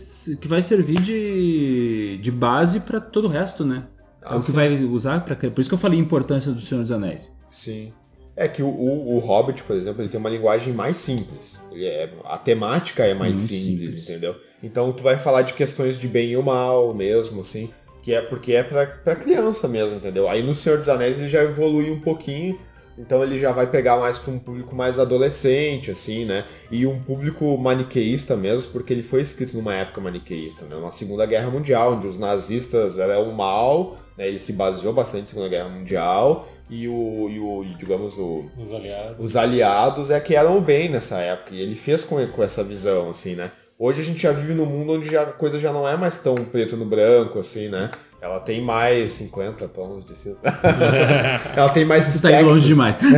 [0.41, 3.87] que vai servir de, de base pra todo o resto, né?
[4.23, 4.53] é Ah, o que sim.
[4.53, 7.37] vai usar para Por isso que eu falei importância do Senhor dos Anéis.
[7.51, 7.93] Sim.
[8.35, 11.61] É que o, o, o Hobbit, por exemplo, ele tem uma linguagem mais simples.
[11.71, 13.63] Ele é, a temática é mais simples,
[13.95, 14.09] simples.
[14.09, 14.37] entendeu?
[14.63, 17.69] Então tu vai falar de questões de bem e o mal mesmo, assim,
[18.03, 20.29] que é porque é pra, pra criança mesmo, entendeu?
[20.29, 22.59] Aí no Senhor dos Anéis ele já evolui um pouquinho,
[22.97, 26.45] então ele já vai pegar mais pra um público mais adolescente, assim, né?
[26.71, 30.77] E um público maniqueísta mesmo, porque ele foi escrito numa época maniqueísta, né?
[30.77, 34.29] Uma Segunda Guerra Mundial, onde os nazistas eram o mal, né?
[34.29, 38.45] Ele se baseou bastante na Segunda Guerra Mundial, e o, e o e, digamos, o,
[38.59, 39.17] Os aliados.
[39.25, 41.55] os aliados é que eram o bem nessa época.
[41.55, 43.51] E ele fez com, com essa visão, assim, né?
[43.79, 46.19] Hoje a gente já vive num mundo onde já, a coisa já não é mais
[46.19, 47.91] tão preto no branco, assim, né?
[48.23, 50.43] Ela tem mais 50 tons de cinza.
[51.57, 52.97] Ela tem mais Isso tá indo longe demais.
[53.03, 53.11] né?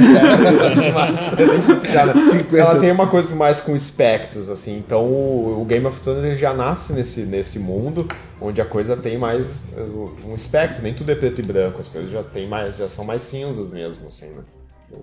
[2.58, 4.78] Ela tem uma coisa mais com espectros, assim.
[4.78, 8.08] Então o, o Game of Thrones ele já nasce nesse, nesse mundo
[8.40, 10.82] onde a coisa tem mais uh, um espectro.
[10.82, 11.78] Nem tudo é preto e branco.
[11.78, 14.42] As coisas já tem mais, já são mais cinzas mesmo, assim, né?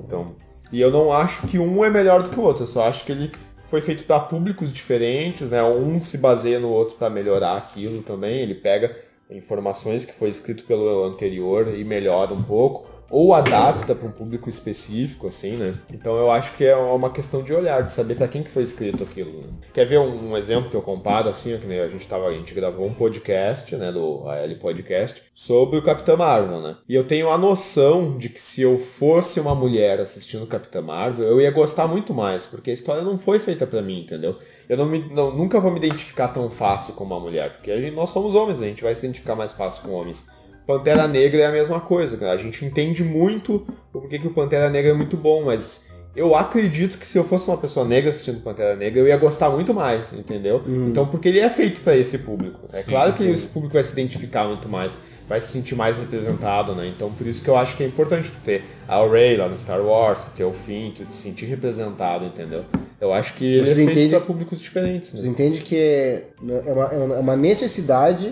[0.03, 0.35] Então,
[0.71, 2.63] e eu não acho que um é melhor do que o outro.
[2.63, 3.31] Eu só acho que ele
[3.67, 5.61] foi feito para públicos diferentes, né?
[5.61, 8.39] Um se baseia no outro para melhorar aquilo também.
[8.39, 8.91] Ele pega
[9.31, 14.49] informações que foi escrito pelo anterior e melhora um pouco, ou adapta para um público
[14.49, 15.73] específico, assim, né?
[15.93, 18.63] Então eu acho que é uma questão de olhar, de saber para quem que foi
[18.63, 19.41] escrito aquilo.
[19.41, 19.47] né?
[19.73, 22.87] Quer ver um, exemplo que eu comparo, assim, que a gente tava, a gente gravou
[22.87, 26.77] um podcast, né, do AL Podcast, sobre o Capitão Marvel, né?
[26.87, 31.27] E eu tenho a noção de que se eu fosse uma mulher assistindo Capitã Marvel,
[31.27, 34.35] eu ia gostar muito mais, porque a história não foi feita para mim, entendeu?
[34.71, 37.81] Eu não me, não- nunca vou me identificar tão fácil com uma mulher, porque a
[37.81, 40.27] gente, nós somos homens, a gente vai se identificar mais fácil com homens.
[40.65, 42.31] Pantera Negra é a mesma coisa, cara.
[42.31, 46.33] a gente entende muito o porquê que o Pantera Negra é muito bom, mas eu
[46.33, 49.73] acredito que se eu fosse uma pessoa negra assistindo Pantera Negra, eu ia gostar muito
[49.73, 50.61] mais, entendeu?
[50.65, 52.57] Então, porque ele é feito para esse público.
[52.71, 56.75] É claro que esse público vai se identificar muito mais, vai se sentir mais representado,
[56.75, 56.87] né?
[56.93, 59.57] Então, por isso que eu acho que é importante tu ter a Rey lá no
[59.57, 62.65] Star Wars, tu ter o Finn, tu te sentir representado, entendeu?
[62.99, 65.29] Eu acho que ele é Você feito entende- para públicos diferentes, Você né?
[65.29, 66.23] entende que é
[66.67, 68.31] é uma, é uma- é uma necessidade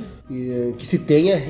[0.78, 1.42] que se tenha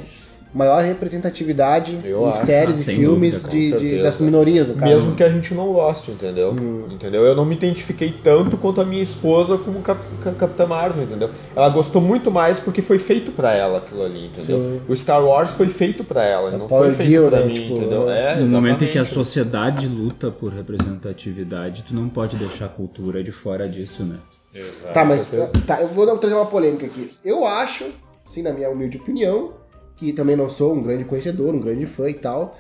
[0.53, 2.45] maior representatividade Eu em acho.
[2.45, 4.91] séries Ah, e filmes dúvida, com de, de- das minorias, no caso.
[4.91, 6.55] Mesmo que a gente não goste, entendeu?
[6.91, 7.23] Entendeu?
[7.23, 11.29] Eu não me identifiquei tanto quanto a minha esposa como Cap Cap- Capitã Marvel, entendeu?
[11.55, 14.63] Ela gostou muito mais porque foi feito pra ela aquilo ali, entendeu?
[14.63, 14.81] Sim.
[14.87, 17.45] O Star Wars foi feito pra ela, não Power foi feito pra né?
[17.45, 18.09] mim, Tipo, entendeu?
[18.09, 19.13] É, No momento em que a exatamente.
[19.13, 24.17] sociedade luta por representatividade, tu não pode deixar a cultura de fora disso, né?
[24.53, 25.27] Exato, Tá, com mas
[25.65, 27.11] tá, eu vou trazer uma polêmica aqui.
[27.23, 27.85] Eu acho,
[28.25, 29.53] sim, na minha humilde opinião,
[29.99, 32.57] que também não sou um grande conhecedor, um grande fã e tal,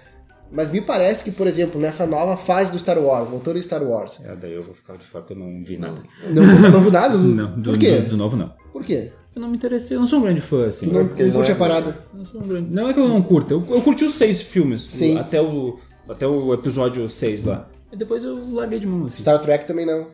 [0.51, 3.83] mas me parece que, por exemplo, nessa nova fase do Star Wars, voltando em Star
[3.83, 6.01] Wars, É, daí eu vou ficar de fora porque eu não vi nada.
[6.31, 7.15] não, eu não vi nada?
[7.17, 7.97] Não, do, Por quê?
[8.01, 8.51] do, do novo não.
[8.73, 9.11] Por quê?
[9.35, 10.87] Eu não me interessei, eu não sou um grande fã, assim.
[10.87, 11.97] Tu não, porque ele não curte não a é- parada?
[12.17, 14.41] Eu sou um grande- Não é que eu não curto, eu, eu curti os seis
[14.41, 14.81] filmes.
[14.91, 15.17] Sim.
[15.17, 15.77] Até o,
[16.09, 17.69] até o episódio 6 lá.
[17.91, 19.19] E depois eu larguei de mão, assim.
[19.21, 20.07] Star Trek também não.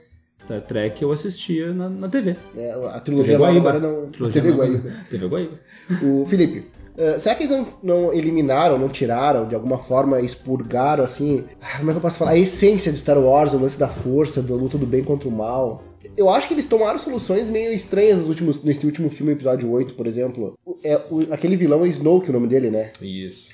[0.43, 2.35] Star Trek eu assistia na, na TV.
[2.55, 4.07] É, a trilogia nova agora não.
[4.11, 4.53] Trilogia TV.
[4.55, 4.91] Guaíba.
[5.09, 5.59] TV Guaíba.
[6.03, 11.03] O Felipe, eh, será que eles não, não eliminaram, não tiraram, de alguma forma expurgaram,
[11.03, 11.43] assim,
[11.77, 12.31] como é que eu posso falar?
[12.31, 15.31] A essência de Star Wars, o lance da força, da luta do bem contra o
[15.31, 15.83] mal.
[16.15, 19.95] Eu acho que eles tomaram soluções meio estranhas nos últimos, nesse último filme, episódio 8,
[19.95, 20.57] por exemplo.
[20.83, 22.91] É, o- aquele vilão é Snoke, o nome dele, né?
[23.01, 23.49] Isso.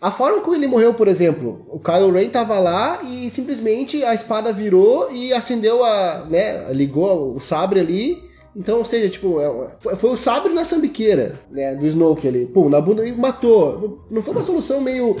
[0.00, 4.12] A forma como ele morreu, por exemplo, o Kylo Ren tava lá e simplesmente a
[4.14, 8.22] espada virou e acendeu a, né, ligou o sabre ali
[8.56, 12.46] Então, ou seja, tipo, é- foi, o sabre na sambiqueira, né, do Snoke ali.
[12.46, 14.00] Pum, na bunda e matou.
[14.10, 15.16] Não foi uma solução meio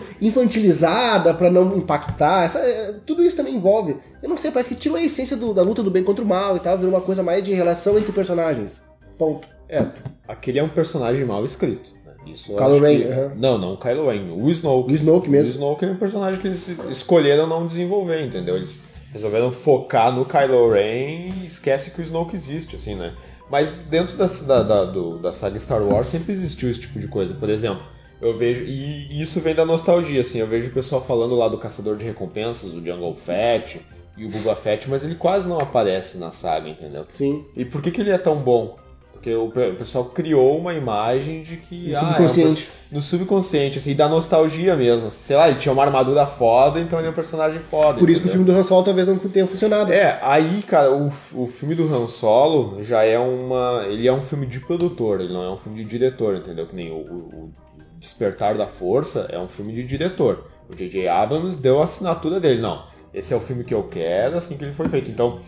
[0.48, 2.44] infantilizada pra não impactar.
[2.44, 3.96] Essa- é, tudo isso também envolve.
[4.22, 6.28] Eu não sei, parece que tirou a essência do- da luta do bem contra o
[6.28, 8.82] mal e tal, virou uma coisa mais de relação entre personagens.
[9.18, 9.48] Ponto.
[9.68, 9.84] É,
[10.28, 11.92] aquele é um personagem mal escrito.
[12.06, 12.12] né?
[12.26, 13.32] Isso Kylo Ren, que- aham.
[13.36, 14.92] Não, não o Kylo Ren, o Snoke.
[14.92, 15.48] O Snoke mesmo.
[15.48, 18.56] O Snoke é um personagem que eles escolheram não desenvolver, entendeu?
[18.56, 23.14] Eles resolveram focar no Kylo Ren e esquece que o Snoke existe, assim, né?
[23.50, 27.08] Mas dentro da, da, da, do- da saga Star Wars sempre existiu esse tipo de
[27.08, 27.34] coisa.
[27.34, 27.82] Por exemplo,
[28.20, 28.64] eu vejo.
[28.64, 30.38] E isso vem da nostalgia, assim.
[30.38, 33.80] Eu vejo o pessoal falando lá do Caçador de Recompensas, o Jungle Fett
[34.16, 37.04] e o Boba Fett, mas ele quase não aparece na saga, entendeu?
[37.08, 37.44] Sim.
[37.56, 38.76] E por que, que ele é tão bom?
[39.24, 41.88] Porque o pe- o pessoal criou uma imagem de que.
[41.92, 42.68] No ah, subconsciente.
[42.68, 45.06] é um no subconsciente, assim, da nostalgia mesmo.
[45.06, 45.22] assim.
[45.22, 47.98] sei lá, ele tinha uma armadura foda, então ele é um personagem foda.
[47.98, 48.44] Por isso que o entendeu?
[48.44, 49.90] filme do Han Solo talvez não tenha funcionado.
[49.90, 53.86] É, aí, cara, o, o filme do Han Solo já é uma.
[53.88, 56.66] Ele é um filme de produtor, ele não é um filme de diretor, entendeu?
[56.66, 57.50] Que nem o- o
[57.98, 60.44] Despertar da Força é um filme de diretor.
[60.70, 61.08] O J.J.
[61.08, 62.60] Abrams deu a assinatura dele.
[62.60, 65.10] Não, esse é o filme que eu quero, assim que ele foi feito.
[65.10, 65.38] Então,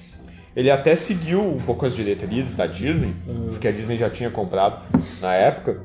[0.57, 3.15] ele até seguiu um pouco as diretrizes da Disney,
[3.51, 4.83] porque a Disney já tinha comprado
[5.21, 5.85] na época.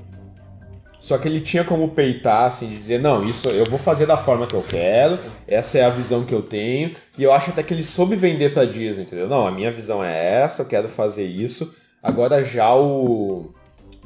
[0.97, 4.15] Só que ele tinha como peitar, assim, de dizer, não, isso eu vou fazer da
[4.15, 7.63] forma que eu quero, essa é a visão que eu tenho, e eu acho até
[7.63, 9.28] que ele soube vender pra Disney, entendeu?
[9.28, 11.74] Não, a minha visão é essa, eu quero fazer isso.
[12.01, 13.51] Agora já o.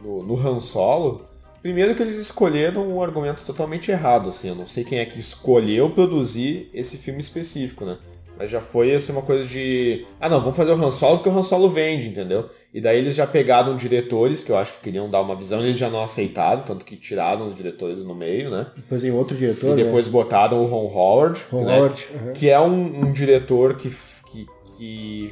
[0.02, 1.26] No, no Han Solo,
[1.62, 5.20] primeiro que eles escolheram um argumento totalmente errado, assim, eu não sei quem é que
[5.20, 7.98] escolheu produzir esse filme específico, né?
[8.38, 10.06] Mas já foi assim uma coisa de.
[10.20, 12.48] Ah não, vamos fazer o Han Solo porque o Han Solo vende, entendeu?
[12.74, 15.78] E daí eles já pegaram diretores que eu acho que queriam dar uma visão, eles
[15.78, 18.68] já não aceitaram, tanto que tiraram os diretores no meio, né?
[18.76, 19.78] Depois vem outro diretor.
[19.78, 21.78] E depois botaram o Ron Howard, Ron né?
[21.78, 22.34] Howard, uhum.
[22.34, 23.90] que é um, um diretor que,
[24.78, 25.32] que,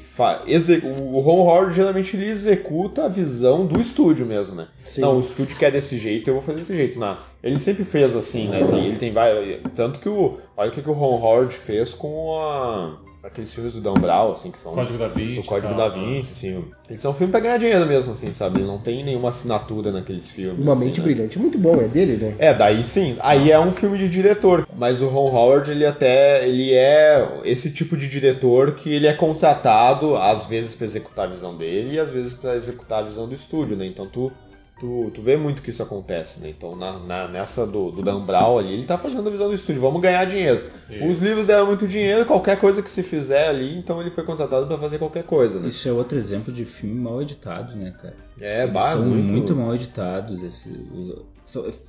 [0.83, 4.67] o Ron Howard geralmente ele executa a visão do estúdio mesmo, né?
[4.85, 5.01] Sim.
[5.01, 6.99] Não, o estúdio quer desse jeito, eu vou fazer desse jeito.
[6.99, 8.61] Não, ele sempre fez assim, né?
[8.61, 9.61] Ele tem vários...
[9.75, 10.37] Tanto que o...
[10.55, 12.97] Olha o que, que o Ron Howard fez com a...
[13.23, 14.73] aqueles filmes do Dan Brown, assim, que são...
[14.73, 15.39] Código da Vinci.
[15.39, 15.91] O Código da tal.
[15.91, 16.65] Vinci, assim.
[16.89, 18.59] Eles são filmes pra ganhar dinheiro mesmo, assim, sabe?
[18.59, 20.59] Ele não tem nenhuma assinatura naqueles filmes.
[20.59, 21.05] Uma assim, mente né?
[21.05, 21.39] brilhante.
[21.39, 22.35] Muito bom, é dele, né?
[22.37, 23.15] É, daí sim.
[23.21, 24.67] Aí é um filme de diretor.
[24.77, 26.45] Mas o Ron Howard, ele até.
[26.47, 31.29] Ele é esse tipo de diretor que ele é contratado, às vezes, pra executar a
[31.29, 33.85] visão dele e às vezes pra executar a visão do estúdio, né?
[33.85, 34.31] Então tu.
[34.79, 36.49] Tu, tu vê muito que isso acontece, né?
[36.49, 39.53] Então, na, na- nessa do, do Dan Brown ali, ele tá fazendo a visão do
[39.53, 40.61] estúdio, vamos ganhar dinheiro.
[41.09, 44.67] Os livros deram muito dinheiro, qualquer coisa que se fizer ali, então ele foi contratado
[44.67, 45.67] pra fazer qualquer coisa, né?
[45.67, 48.15] Isso é outro exemplo de filme mal editado, né, cara?
[48.41, 49.55] É, Eles bah, são muito, muito...
[49.55, 50.41] mal editados.
[50.43, 50.85] Esse,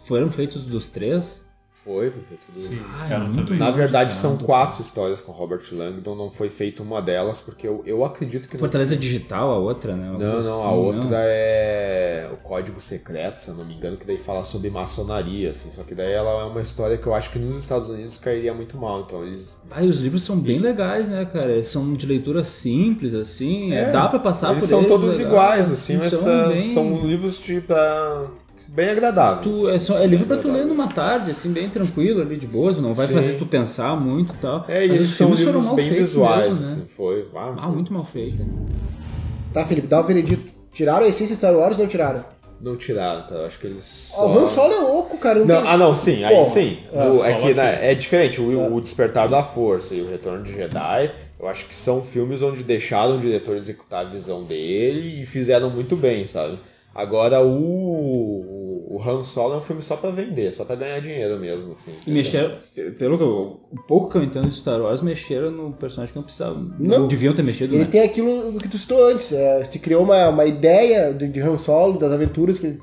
[0.06, 1.46] foram feitos dos três?
[1.84, 2.58] Foi, foi feito tudo.
[2.58, 3.54] Sim, Ah, é muito.
[3.56, 4.46] Na verdade, são editado.
[4.46, 8.54] quatro histórias com Robert Langdon, não foi feita uma delas, porque eu, eu acredito que.
[8.54, 10.08] não Fortaleza Digital, a outra, né?
[10.10, 13.96] Uma Não, não, assim, a outra é o Código Secreto, se eu não me engano,
[13.98, 15.70] que daí fala sobre maçonaria, assim.
[15.70, 18.54] Só que daí ela é uma história que eu acho que nos Estados Unidos cairia
[18.54, 19.02] muito mal.
[19.02, 19.60] Então eles.
[19.70, 21.62] Ah, e os livros são bem legais, né, cara?
[21.62, 23.72] São de leitura simples, assim.
[23.72, 24.88] É, dá pra passar eles por são eles.
[24.90, 25.32] todos legal.
[25.32, 28.26] iguais, assim, mas São são, bem- são livros de pra...
[28.68, 29.42] bem agradáveis.
[29.56, 32.20] Tu, é, assim, só- são é livro pra tu ler numa tarde, assim, bem tranquilo
[32.22, 32.72] ali, de boa.
[32.72, 33.14] Não vai Sim.
[33.14, 34.64] fazer tu pensar muito e tal.
[34.68, 36.86] É, e eles são livros bem visuais, mesmo, assim, né?
[36.96, 37.28] foi.
[37.34, 37.72] Ah, Ah, foi.
[37.72, 38.36] muito mal feito.
[39.52, 40.52] Tá, Felipe, dá o veredito.
[40.72, 42.24] Tiraram a essência de Star Wars ou não tiraram?
[42.60, 43.42] Não tiraram, cara.
[43.42, 44.12] Eu acho que eles.
[44.16, 45.38] Ó, O Han Solo é louco, cara.
[45.40, 45.70] Não, Não, tem...
[45.70, 46.78] ah, não, sim, aí Pô, sim.
[46.92, 48.40] é, O- é, só que né, é diferente.
[48.40, 52.42] O, o Despertar da Força e o Retorno de Jedi, eu acho que são filmes
[52.42, 56.58] onde deixaram o diretor executar a visão dele e fizeram muito bem, sabe?
[56.94, 57.50] Agora o,
[58.96, 61.92] o Han Solo é um filme só pra vender, só pra ganhar dinheiro mesmo, assim.
[62.06, 62.50] E mexeram,
[62.98, 66.18] pelo que eu, o pouco que eu entendo de Star Wars, mexeram no personagem que
[66.18, 66.72] não precisavam.
[66.78, 67.08] Não, Não.
[67.08, 67.90] deviam ter mexido, Ele né?
[67.90, 69.32] tem aquilo que tu citou antes.
[69.32, 72.80] é, se criou uma, uma ideia de, de Han Solo, das aventuras que ele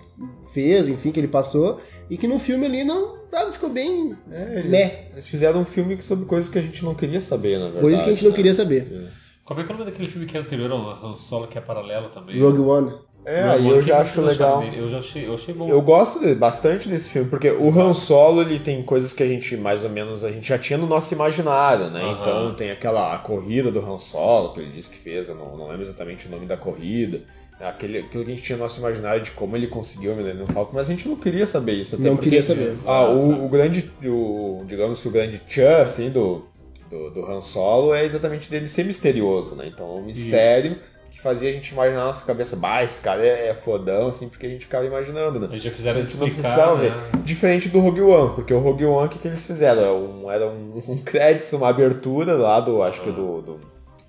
[0.53, 4.13] fez, enfim, que ele passou, e que no filme ali não sabe, ficou bem.
[4.31, 7.65] É, eles, eles fizeram um filme sobre coisas que a gente não queria saber, na
[7.65, 7.81] verdade.
[7.81, 8.35] Coisas que a gente não né?
[8.35, 9.09] queria saber.
[9.45, 11.57] Como é que é o nome daquele filme que é anterior ao Han Solo, que
[11.57, 12.39] é paralelo também?
[12.41, 12.93] Rogue One.
[13.23, 14.63] É, aí eu o já acho legal.
[14.63, 15.69] Eu já achei, eu achei bom.
[15.69, 19.27] Eu gosto de- bastante desse filme, porque o Han Solo, ele tem coisas que a
[19.27, 22.01] gente, mais ou menos, a gente já tinha no nosso imaginário, né?
[22.01, 22.17] Aham.
[22.19, 25.55] Então tem aquela a corrida do Han Solo, que ele disse que fez, eu não,
[25.55, 27.21] não lembro exatamente o nome da corrida.
[27.59, 30.47] Aquele, aquilo que a gente tinha no nosso imaginário de como ele conseguiu o Millennium
[30.47, 31.93] Falcon, mas a gente não queria saber isso.
[31.93, 32.71] Até Não porque, queria saber.
[32.87, 36.43] Ah, o, o grande, o, digamos que o grande tchan, assim, do,
[36.89, 39.67] do, do Han Solo é exatamente dele ser misterioso, né?
[39.67, 40.75] Então, um mistério
[41.11, 44.29] que fazia a gente imaginar na nossa cabeça, bah, esse cara é, é fodão, assim,
[44.29, 45.47] porque a gente ficava imaginando, né?
[45.51, 46.89] Eles já quiseram A gente não explicar, precisava né?
[46.89, 47.19] ver.
[47.23, 49.81] Diferente do Rogue One, porque o Rogue One, o que, que eles fizeram?
[49.81, 53.59] Era um, era um, um crédito, uma abertura lá do, acho que do, do,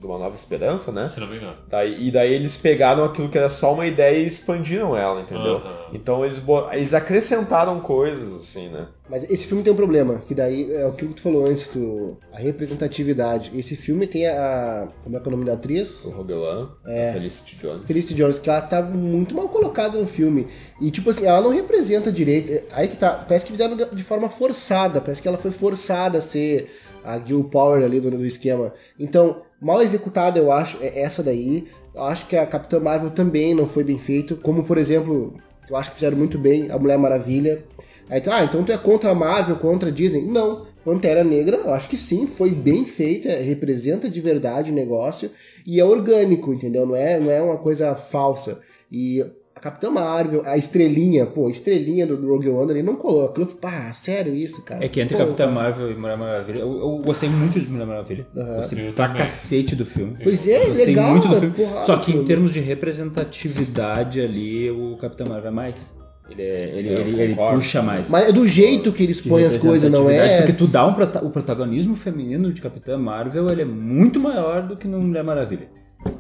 [0.02, 1.08] de uma Nova Esperança, né?
[1.08, 1.54] Se não me engano.
[1.68, 5.58] Daí, e daí eles pegaram aquilo que era só uma ideia e expandiram ela, entendeu?
[5.58, 5.72] Aham.
[5.92, 6.42] Então eles,
[6.72, 8.88] eles acrescentaram coisas, assim, né?
[9.08, 12.16] Mas esse filme tem um problema, que daí é o que tu falou antes, tu,
[12.32, 13.52] a representatividade.
[13.54, 14.88] Esse filme tem a.
[15.04, 16.06] Como é que é o nome da atriz?
[16.06, 17.86] O One, a Felicity Jones.
[17.86, 20.46] Felicity Jones, que ela tá muito mal colocada no filme.
[20.80, 22.52] E, tipo assim, ela não representa direito.
[22.52, 23.24] É, Aí que tá.
[23.28, 25.00] Parece que fizeram de forma forçada.
[25.00, 26.70] Parece que ela foi forçada a ser
[27.04, 28.72] a Gil Power ali do, do esquema.
[28.98, 31.66] Então, mal executada, eu acho, é essa daí.
[31.94, 34.36] Eu acho que a Capitã Marvel também não foi bem feito.
[34.36, 35.34] Como, por exemplo,
[35.70, 37.64] eu acho que fizeram muito bem a Mulher Maravilha.
[38.10, 40.22] Aí, tu, ah, então tu é contra a Marvel, contra a Disney?
[40.22, 40.66] Não.
[40.84, 45.30] Pantera Negra, eu acho que sim, foi bem feita, representa de verdade o negócio
[45.64, 46.84] e é orgânico, entendeu?
[46.84, 48.60] Não é, não é uma coisa falsa.
[48.90, 49.24] E
[49.62, 53.26] Capitã Marvel, a estrelinha, pô, a estrelinha do Rogue One ali não colou.
[53.26, 54.84] Aquilo, pá, sério isso, cara?
[54.84, 55.50] É que entre Pô, Capitã cara.
[55.52, 58.26] Marvel e Mulher Maravilha, eu, eu gostei muito de Mulher Maravilha.
[58.56, 59.22] Gostei Eu pra também.
[59.22, 60.16] cacete do filme.
[60.22, 61.54] Pois é, Gostei legal, muito do filme.
[61.54, 62.26] porrada Só que em filme.
[62.26, 66.00] termos de representatividade ali, o Capitão Marvel é mais.
[66.30, 68.10] Ele, é- ele, Eu ele, ele puxa mais.
[68.10, 70.38] Mas é do jeito que eles põem as coisas, não é?
[70.38, 74.62] Porque tu dá um prota- o protagonismo feminino de Capitã Marvel, ele é muito maior
[74.62, 75.68] do que no Mulher Maravilha.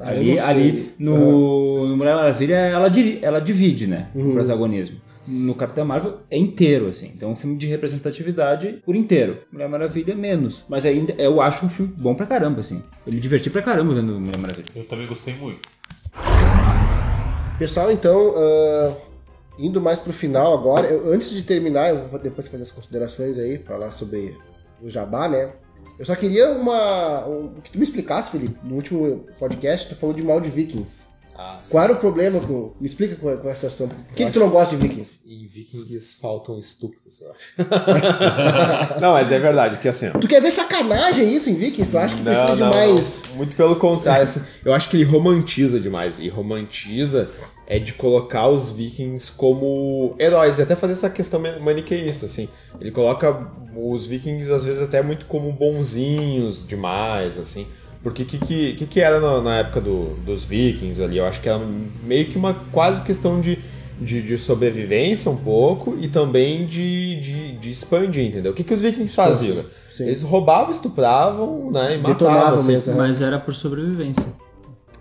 [0.00, 2.90] Ah, ali, ali no, no Mulher Maravilha, ela,
[3.22, 4.08] ela divide, né?
[4.14, 4.30] Uhum.
[4.30, 5.00] O protagonismo.
[5.26, 7.12] No Capitão Marvel é inteiro, assim.
[7.14, 9.38] Então é um filme de representatividade por inteiro.
[9.52, 10.64] Mulher Maravilha é menos.
[10.68, 12.82] Mas ainda eu acho um filme bom pra caramba, assim.
[13.06, 14.66] Eu me diverti pra caramba vendo Mulher Maravilha.
[14.74, 15.60] Eu também gostei muito.
[17.58, 18.96] Pessoal, então, ah,
[19.58, 23.38] indo mais pro final agora, eu- antes de terminar, eu vou depois fazer as considerações
[23.38, 24.36] aí, falar sobre
[24.80, 25.52] o Jabá, né?
[25.98, 27.26] Eu só queria uma.
[27.28, 31.12] um- que tu me explicasse, Felipe, no último podcast, tu falou de mal de Vikings.
[31.34, 32.72] Ah, Qual era o problema com.
[32.80, 33.88] Me explica qual, qual é a situação.
[33.88, 35.20] Por que, que tu não gosta de Vikings?
[35.26, 37.54] Em Vikings faltam estúpidos, eu acho.
[39.00, 41.90] não, mas é verdade, que assim, ó, Tu quer ver sacanagem isso em Vikings?
[41.90, 43.28] Tu acha que precisa de mais.
[43.30, 43.36] não.
[43.36, 44.22] Muito pelo contrário.
[44.24, 46.18] assim, eu acho que ele romantiza demais.
[46.20, 47.28] E romantiza
[47.66, 50.58] é de colocar os vikings como heróis.
[50.58, 52.48] E até fazer essa questão ma- maniqueísta, assim.
[52.80, 57.66] Ele coloca os vikings, às vezes, até muito como bonzinhos demais, assim.
[58.02, 61.18] Porque o que, que, que, que era na, na época do- dos vikings ali?
[61.18, 61.60] Eu acho que era
[62.04, 63.56] meio que uma quase questão de,
[64.00, 68.50] de, de sobrevivência um pouco e também de, de, de expandir, entendeu?
[68.50, 69.64] O que, que os vikings faziam?
[69.90, 70.08] Sim.
[70.08, 71.94] Eles roubavam, estupravam, né?
[71.94, 72.58] E Detonavam matavam.
[72.58, 72.72] Assim.
[72.72, 72.92] mesmo.
[72.94, 73.02] Aham.
[73.06, 74.32] Mas era por sobrevivência.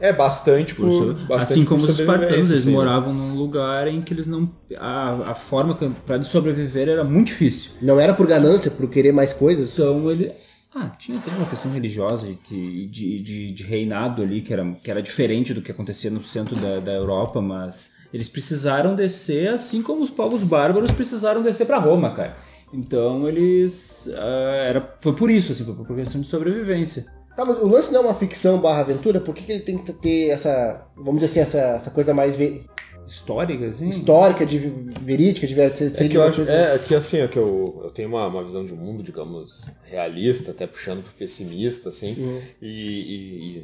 [0.02, 2.72] É bastante por, Por so- bastante assim por como os espartanos, eles assim.
[2.72, 4.50] moravam num lugar em que eles não.
[4.78, 5.76] A, a forma
[6.16, 7.72] eles sobreviver era muito difícil.
[7.82, 9.74] Não era por ganância, por querer mais coisas?
[9.74, 10.32] Então ele.
[10.74, 14.66] Ah, tinha toda uma questão religiosa e que- de, de, de reinado ali, que era,
[14.82, 19.50] que era diferente do que acontecia no centro da, da Europa, mas eles precisaram descer,
[19.50, 22.36] assim como os povos bárbaros precisaram descer para Roma, cara.
[22.74, 24.10] Então eles.
[24.18, 27.06] ah, era, foi por isso, assim, foi por questão de sobrevivência.
[27.36, 29.20] Tá, mas o lance não é uma ficção barra aventura?
[29.22, 30.86] Por que, que ele tem que ter essa.
[30.96, 32.62] Vamos dizer assim, essa, essa coisa mais ve-
[33.08, 33.88] Histórica, assim.
[33.88, 34.58] histórica, de
[35.02, 37.90] verídica, de É que eu acho, coisa- é, é que assim, é que eu, eu
[37.90, 42.16] tenho uma, uma visão de mundo, digamos, realista, até puxando pro pessimista, assim,
[42.62, 42.68] e,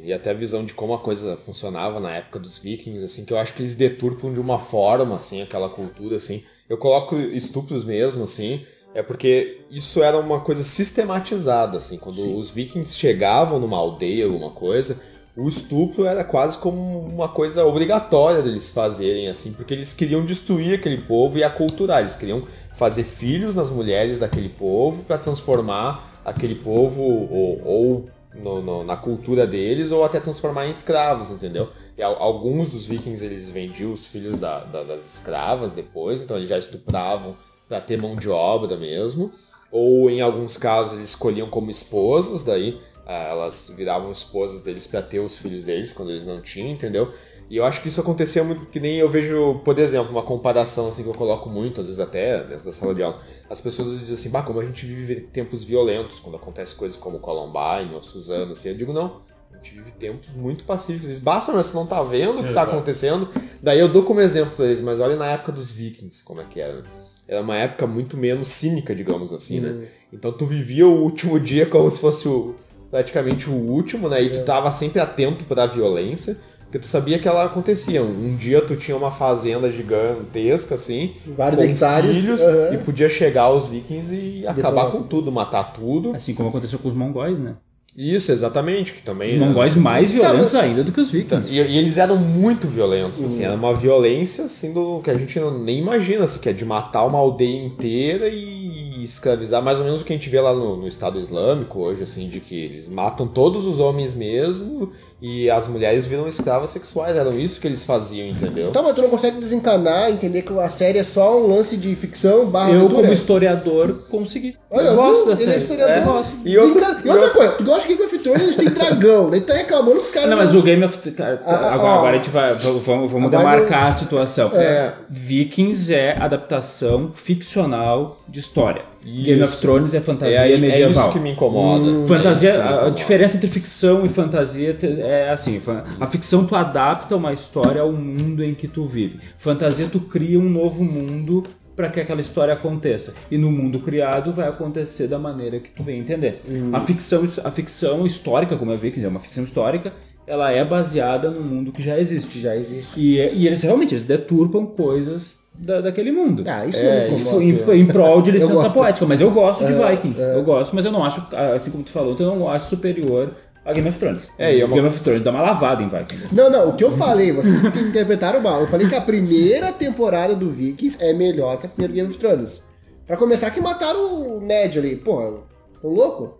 [0.02, 3.24] e, e até a visão de como a coisa funcionava na época dos vikings, assim,
[3.24, 6.42] que eu acho que eles deturpam de uma forma, assim, aquela cultura, assim.
[6.68, 8.60] Eu coloco estupros mesmo, assim,
[8.94, 14.50] é porque isso era uma coisa sistematizada, assim, quando os vikings chegavam numa aldeia, alguma
[14.50, 15.00] coisa,
[15.36, 20.74] o estupro era quase como uma coisa obrigatória deles fazerem, assim, porque eles queriam destruir
[20.74, 22.42] aquele povo e aculturar, eles queriam
[22.74, 28.96] fazer filhos nas mulheres daquele povo para transformar aquele povo ou, ou no- no- na
[28.96, 31.68] cultura deles ou até transformar em escravos, entendeu?
[31.96, 36.36] E al- alguns dos vikings eles vendiam os filhos da- da- das escravas depois, então
[36.36, 37.34] eles já estupravam
[37.68, 39.30] para ter mão de obra mesmo.
[39.70, 45.02] Ou em alguns casos eles escolhiam como esposas, daí ah, elas viravam esposas deles para
[45.02, 47.10] ter os filhos deles quando eles não tinham, entendeu?
[47.50, 50.88] E eu acho que isso acontecia muito, que nem eu vejo, por exemplo, uma comparação
[50.88, 53.18] assim que eu coloco muito, às vezes até dentro da sala de aula.
[53.48, 57.18] As pessoas dizem assim, bah, como a gente vive tempos violentos quando acontece coisas como
[57.18, 58.68] Columbine ou Suzano, assim.
[58.68, 61.18] Eu digo, não, a gente vive tempos muito pacíficos.
[61.18, 63.26] Basta, mas você não tá vendo o que tá acontecendo.
[63.62, 66.44] Daí eu dou como exemplo pra eles, mas olha na época dos vikings, como é
[66.44, 66.82] que era.
[67.28, 69.86] Era uma época muito menos cínica, digamos assim, né?
[70.12, 72.54] Então tu vivia o último dia como se fosse o,
[72.90, 74.22] praticamente o último, né?
[74.22, 78.02] E tu tava sempre atento pra violência, porque tu sabia que ela acontecia.
[78.02, 82.74] Um dia tu tinha uma fazenda gigantesca, assim, Vários com hectares, filhos, aham.
[82.74, 85.08] e podia chegar os vikings e acabar com tudo.
[85.08, 86.14] tudo, matar tudo.
[86.14, 87.56] Assim como aconteceu com os mongóis, né?
[88.00, 89.28] Isso, exatamente, que também...
[89.28, 89.46] Os né?
[89.46, 91.52] mongóis mais violentos mas- ainda do que os vikings.
[91.52, 93.26] E, e eles eram muito violentos, Uhum.
[93.26, 96.52] assim, era uma violência assim do que a gente não, nem imagina, assim, que é
[96.52, 100.40] de matar uma aldeia inteira e escravizar, mais ou menos o que a gente vê
[100.40, 104.90] lá no, no Estado Islâmico hoje, assim, de que eles matam todos os homens mesmo
[105.20, 107.16] e as mulheres viram escravas sexuais.
[107.16, 108.70] Eram isso que eles faziam, entendeu?
[108.70, 111.94] Tá, mas tu não consegue desencanar, entender que a série é só um lance de
[111.94, 113.02] ficção barra Eu, aventura?
[113.02, 114.54] como historiador, consegui.
[114.70, 115.26] Olha, eu gosto viu?
[115.26, 115.58] da Ele é série.
[115.58, 115.96] historiador.
[115.96, 116.36] É, gosto.
[116.48, 119.40] E outro- Desencana- e outra coisa, tu gosta de Game of Thrones, tem dragão, daí
[119.40, 121.90] tu tá reclamando que os caras Não, mas o Game of cara, Ah, ah, agora,
[121.90, 121.98] ó.
[121.98, 124.50] agora a gente vai vamos, vamos demarcar a situação.
[124.54, 124.92] É.
[125.08, 128.82] Vikings é adaptação ficcional de história.
[129.02, 129.62] Game of Isso.
[129.62, 130.90] Thrones é fantasia É, é medieval.
[130.90, 131.82] isso que me incomoda.
[131.84, 132.06] Hum.
[132.06, 132.96] Fantasia, É isso que me a- a incomoda.
[132.96, 134.74] diferença entre ficção e fantasia
[135.08, 135.60] é assim,
[136.00, 139.18] a ficção tu adapta uma história ao mundo em que tu vive.
[139.38, 141.42] Fantasia tu cria um novo mundo
[141.74, 143.14] para que aquela história aconteça.
[143.30, 146.42] E no mundo criado vai acontecer da maneira que tu bem entender.
[146.48, 146.70] Hum.
[146.72, 149.92] A ficção a ficção histórica, como eu vi, que é uma ficção histórica,
[150.26, 152.40] ela é baseada no mundo que já existe.
[152.40, 152.98] Já existe.
[152.98, 156.44] E, e eles realmente eles deturpam coisas da, daquele mundo.
[156.46, 157.76] Ah, isso não me É, incomoda.
[157.76, 160.20] em, em prol de licença poética, mas eu gosto de Vikings.
[160.20, 163.30] Eu gosto, mas eu não acho, assim como tu falou, eu não acho superior
[163.68, 164.30] a Game of Thrones.
[164.38, 166.34] É, e é uma- Game of Thrones dá uma lavada em Vikings.
[166.34, 168.60] Não, não, o que eu falei, vocês que interpretaram mal.
[168.62, 172.18] Eu falei que a primeira temporada do Vikings é melhor que a primeira Game of
[172.18, 172.64] Thrones.
[173.06, 174.96] Pra começar, que mataram o Ned ali.
[174.96, 175.38] Porra,
[175.80, 176.38] tão louco?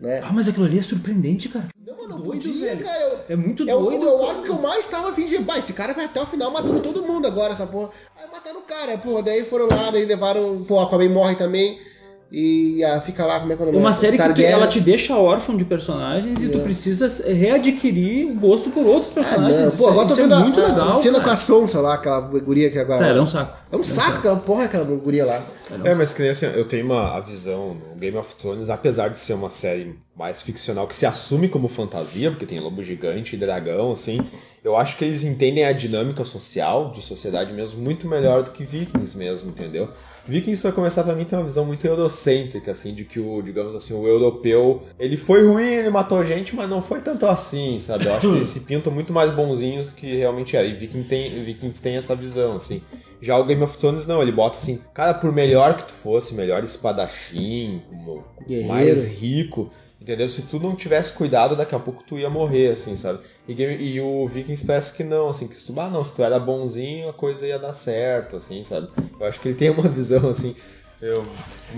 [0.00, 0.20] Né?
[0.24, 1.68] Ah, mas aquilo ali é surpreendente, cara.
[1.86, 2.84] Não, mano, não doido, podia, velho.
[2.84, 3.00] cara.
[3.28, 4.02] Eu, É muito é doido.
[4.08, 5.38] É o arco que eu mais tava afim de.
[5.40, 7.90] Bah, esse cara vai até o final matando todo mundo agora, essa porra.
[8.18, 9.22] Aí mataram o cara, porra.
[9.24, 10.64] Daí foram lá, daí levaram.
[10.66, 11.78] Pô, a Aquaman morre também.
[12.32, 13.78] E ah, fica lá, como é que é o nome?
[13.78, 14.52] Uma série que tu- Targaryen.
[14.52, 19.14] ela te deixa órfão de personagens e tu precisa readquirir o gosto por outros Ah,
[19.14, 19.64] personagens.
[19.64, 19.76] não.
[19.76, 20.96] Pô, agora tô é vendo a- muito a, legal.
[20.96, 21.24] cena cara.
[21.28, 23.04] com a Sonsa lá, aquela guria que agora.
[23.08, 23.58] É, é um saco.
[23.72, 25.42] É um saco aquela porra, aquela guria lá.
[25.84, 29.08] É, mas que nem assim, eu tenho uma a visão no Game of Thrones, apesar
[29.08, 33.34] de ser uma série mais ficcional, que se assume como fantasia, porque tem lobo gigante
[33.34, 34.20] e dragão, assim,
[34.62, 38.62] eu acho que eles entendem a dinâmica social, de sociedade mesmo, muito melhor do que
[38.62, 39.88] Vikings mesmo, entendeu?
[40.26, 43.74] Vikings, pra começar, pra mim tem uma visão muito eurocêntrica, assim, de que o, digamos
[43.74, 48.06] assim, o europeu, ele foi ruim, ele matou gente, mas não foi tanto assim, sabe?
[48.06, 50.66] Eu acho que eles se pintam muito mais bonzinhos do que realmente era.
[50.66, 52.82] E Viking tem, Vikings tem essa visão, assim.
[53.20, 56.34] Já o Game of Thrones, não, ele bota assim, cara, por melhor que tu fosse,
[56.34, 57.82] melhor espadachim,
[58.66, 59.70] mais rico,
[60.00, 60.28] entendeu?
[60.28, 63.18] Se tu não tivesse cuidado, daqui a pouco tu ia morrer, assim, sabe?
[63.46, 66.14] E, Game- e o Vikings parece que não, assim, que se tu, ah, não, se
[66.14, 68.88] tu era bonzinho, a coisa ia dar certo, assim, sabe?
[69.20, 70.54] Eu acho que ele tem uma visão, assim.
[71.02, 71.24] Eu,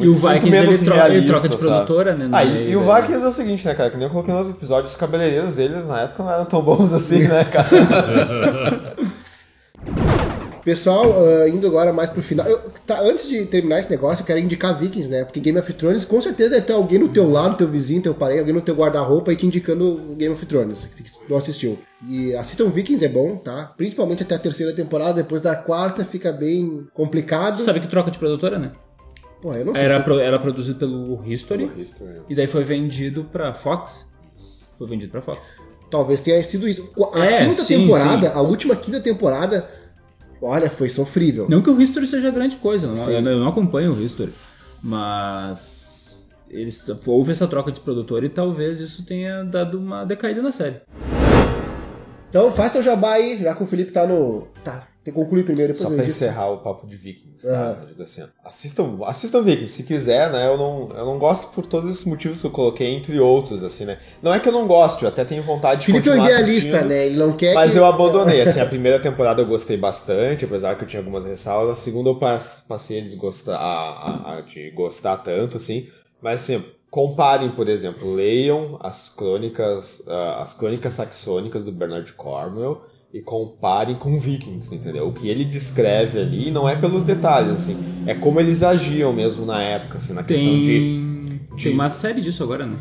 [0.01, 1.65] E o Vikings, ele troca- ele troca de sabe?
[1.71, 2.81] produtora, né, no Ah, e, meio, e o.
[2.93, 3.89] Vikings é o seguinte, né, cara?
[3.89, 6.93] Que nem eu coloquei nos episódios, os cabeleireiros deles na época não eram tão bons
[6.93, 7.69] assim, né, cara?
[10.65, 12.47] Pessoal, ah, indo agora mais pro final.
[12.47, 15.25] eu- tá, antes de terminar esse negócio, eu quero indicar Vikings, né?
[15.25, 18.15] Porque Game of Thrones, com certeza deve ter alguém no teu lado, teu vizinho, teu
[18.15, 21.79] parente, alguém no teu guarda-roupa aí te indicando Game of Thrones, que não assistiu.
[22.09, 23.73] E assistam Vikings, é bom, tá?
[23.77, 27.61] Principalmente até a terceira temporada, depois da quarta fica bem complicado.
[27.61, 28.73] Sabe que troca de produtora, né?
[29.41, 29.85] Pô, eu não sei.
[29.85, 32.23] Era, se- pro- era produzido pelo History History.
[32.29, 34.13] e daí foi vendido pra Fox.
[34.79, 35.59] Foi vendido pra Fox.
[35.91, 36.89] Talvez tenha sido isso.
[37.15, 38.37] A É, quinta sim, temporada, sim.
[38.37, 39.69] a última quinta temporada,
[40.43, 41.47] olha, foi sofrível.
[41.49, 44.33] Não que o History seja grande coisa, eu não, eu não acompanho o History.
[44.83, 50.53] Mas eles houve essa troca de produtor e talvez isso tenha dado uma decaída na
[50.53, 50.83] série.
[52.29, 54.49] Então faz teu jabá aí, já que o Felipe tá no.
[54.65, 57.85] Tá, tem que concluir primeiro, depois Só pra encerrar o papo de Vikings, tá?
[57.89, 60.47] Digo assim, assistam, assistam Vikings, se quiser, né?
[60.47, 63.85] Eu não, eu não gosto por todos esses motivos que eu coloquei, entre outros, assim,
[63.85, 63.99] né?
[64.23, 66.41] Não é que eu não gosto, eu até tenho vontade de Felipe é um continuar
[66.41, 67.07] idealista, né?
[67.07, 67.79] Ele não quer Mas que...
[67.79, 71.79] eu abandonei, assim, a primeira temporada eu gostei bastante, apesar que eu tinha algumas ressalvas,
[71.79, 75.87] a segunda eu pas- passei a desgostar, a, a- a de gostar tanto, assim,
[76.23, 82.81] mas assim, comparem, por exemplo, leiam as crônicas, ah, as crônicas saxônicas do Bernard Cornwell
[83.13, 85.07] e comparem com Vikings, entendeu?
[85.07, 89.45] O que ele descreve ali não é pelos detalhes, assim, é como eles agiam mesmo
[89.45, 91.41] na época, assim, na questão Tem, de...
[91.49, 92.79] tem de- uma série disso agora, né?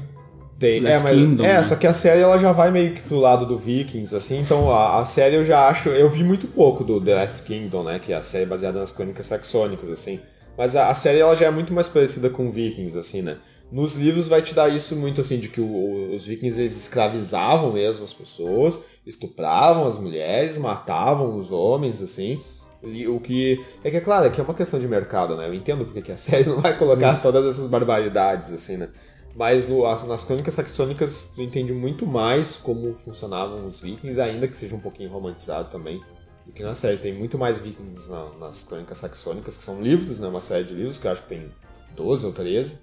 [0.57, 1.63] tem, é, mas, Kingdom, é né?
[1.63, 4.71] só que a série ela já vai meio que pro lado do Vikings, assim, então
[4.71, 5.89] a, a série eu já acho.
[5.89, 7.97] Eu vi muito pouco do The Last Kingdom, né?
[7.97, 10.19] Que é a série baseada nas crônicas saxônicas, assim.
[10.55, 13.37] Mas a, a série ela já é muito mais parecida com Vikings, assim, né?
[13.71, 17.71] Nos livros vai te dar isso muito, assim, de que o- os vikings eles escravizavam
[17.71, 22.41] mesmo as pessoas, estupravam as mulheres, matavam os homens, assim.
[22.83, 23.63] E o que.
[23.83, 25.47] É que é claro, é que é uma questão de mercado, né?
[25.47, 28.89] Eu entendo porque que a série não vai colocar todas essas barbaridades, assim, né?
[29.35, 34.47] Mas no- as- nas crônicas saxônicas tu entende muito mais como funcionavam os vikings, ainda
[34.47, 36.01] que seja um pouquinho romantizado também,
[36.45, 36.97] do que na série.
[36.97, 40.27] Tem muito mais vikings na- nas crônicas saxônicas, que são livros, né?
[40.27, 41.49] Uma série de livros, que eu acho que tem
[41.95, 42.79] 12 ou 13,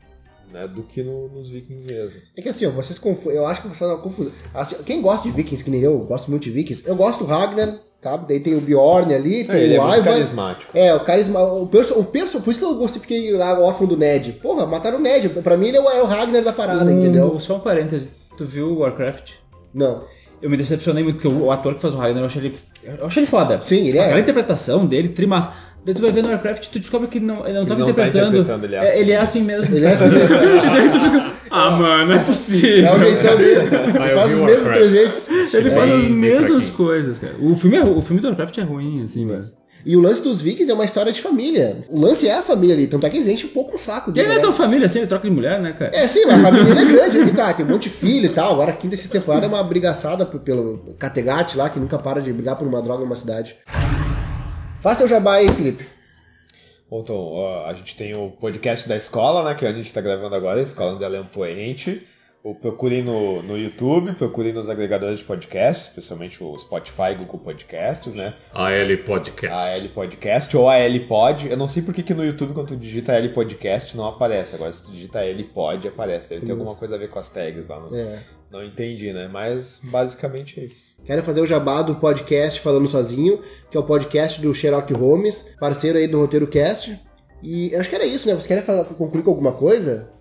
[0.52, 0.66] né?
[0.68, 2.20] Do que no- nos vikings mesmo.
[2.36, 3.36] É que assim, ó, vocês confundem.
[3.38, 4.32] Eu acho que vocês não confusão.
[4.54, 7.26] Assim, quem gosta de Vikings, que nem eu, gosto muito de Vikings, eu gosto do
[7.26, 8.26] Ragnar, sabe?
[8.28, 10.12] Daí tem o Bjorn ali, tem É, ele é o muito Ivar.
[10.12, 10.70] carismático.
[10.76, 13.86] É, o carisma, o perso, o perso, por isso que eu gostei, fiquei lá órfão
[13.86, 14.32] do Ned.
[14.34, 15.28] Porra, mataram o Ned.
[15.28, 17.38] Pra mim ele é o, é o Ragnar da parada, Um- entendeu?
[17.40, 18.08] Só um parêntese.
[18.36, 19.32] Tu viu o Warcraft?
[19.74, 20.04] Não.
[20.40, 22.56] Eu me decepcionei muito, porque o, o ator que faz o Ragnar, eu achei ele,
[23.00, 23.60] eu achei ele foda.
[23.60, 24.04] Sim, ele é.
[24.04, 25.52] Aquela interpretação dele, trimassa.
[25.84, 27.86] Daí tu vai ver no Warcraft e tu descobre que não, ele não tava não
[27.86, 28.36] tá interpretando.
[28.38, 28.98] interpretando, ele é assim.
[29.00, 29.74] ele é assim mesmo.
[29.76, 30.34] Ele é assim mesmo.
[30.36, 32.86] e daí tu fica, ah, mano, não é possível.
[32.86, 33.60] É o jeitão dele.
[33.98, 35.54] Ah, Ele faz os mesmos trejeitos.
[35.54, 37.34] Ele faz as mesmas coisas, cara.
[37.40, 39.56] O filme, é, o filme do Warcraft é ruim, assim, mas.
[39.86, 41.76] E o lance dos vikings é uma história de família.
[41.88, 44.10] O lance é a família ali, tanto é que eles enchem um pouco o saco
[44.10, 44.26] E dele.
[44.26, 44.44] ele não é né?
[44.44, 45.92] tão família assim, ele troca de mulher, né, cara?
[45.94, 48.30] É, sim, mas a família é grande, aí tá, tem um monte de filho e
[48.30, 48.52] tal.
[48.52, 52.32] Agora a quinta essa temporada é uma brigaçada pelo Categate lá, que nunca para de
[52.32, 53.56] brigar por uma droga numa cidade.
[54.80, 55.84] Faz teu jabá aí, Felipe.
[56.88, 59.54] Bom, então, a gente tem o podcast da escola, né?
[59.54, 62.06] Que a gente tá gravando agora, a Escola André Leão Poente.
[62.42, 67.40] O procurem no, no YouTube, procurem nos agregadores de podcast, especialmente o Spotify e Google
[67.40, 68.32] Podcasts, né?
[68.54, 69.46] AL Podcast.
[69.70, 71.48] A L Podcast ou a L Pod.
[71.50, 74.54] Eu não sei por que no YouTube, quando tu digita L Podcast, não aparece.
[74.54, 76.30] Agora, se tu digita L Pod, aparece.
[76.30, 77.80] Deve ter alguma coisa a ver com as tags lá.
[77.80, 78.18] Não, É.
[78.52, 79.28] não entendi, né?
[79.30, 80.96] Mas basicamente é isso.
[81.04, 85.56] Quero fazer o jabá do podcast Falando Sozinho, que é o podcast do Sherlock Holmes,
[85.60, 86.98] parceiro aí do Roteiro Cast.
[87.42, 88.34] E eu acho que era isso, né?
[88.34, 90.16] Vocês querem falar, concluir com alguma coisa?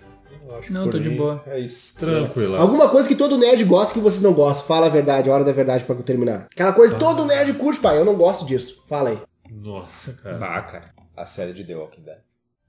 [0.58, 1.42] Acho que Não, por tô de mim boa.
[1.48, 1.96] É isso.
[1.98, 2.56] Tranquilo.
[2.60, 4.66] Alguma coisa que todo nerd gosta que vocês não gostam.
[4.68, 6.48] Fala a verdade, a hora da verdade pra eu terminar.
[6.52, 7.98] Aquela coisa que todo nerd curte, pai.
[7.98, 8.84] Eu não gosto disso.
[8.88, 9.18] Fala aí.
[9.52, 10.38] Nossa, cara.
[10.38, 10.92] Bah, cara.
[11.16, 12.18] A série de The Walking Dead.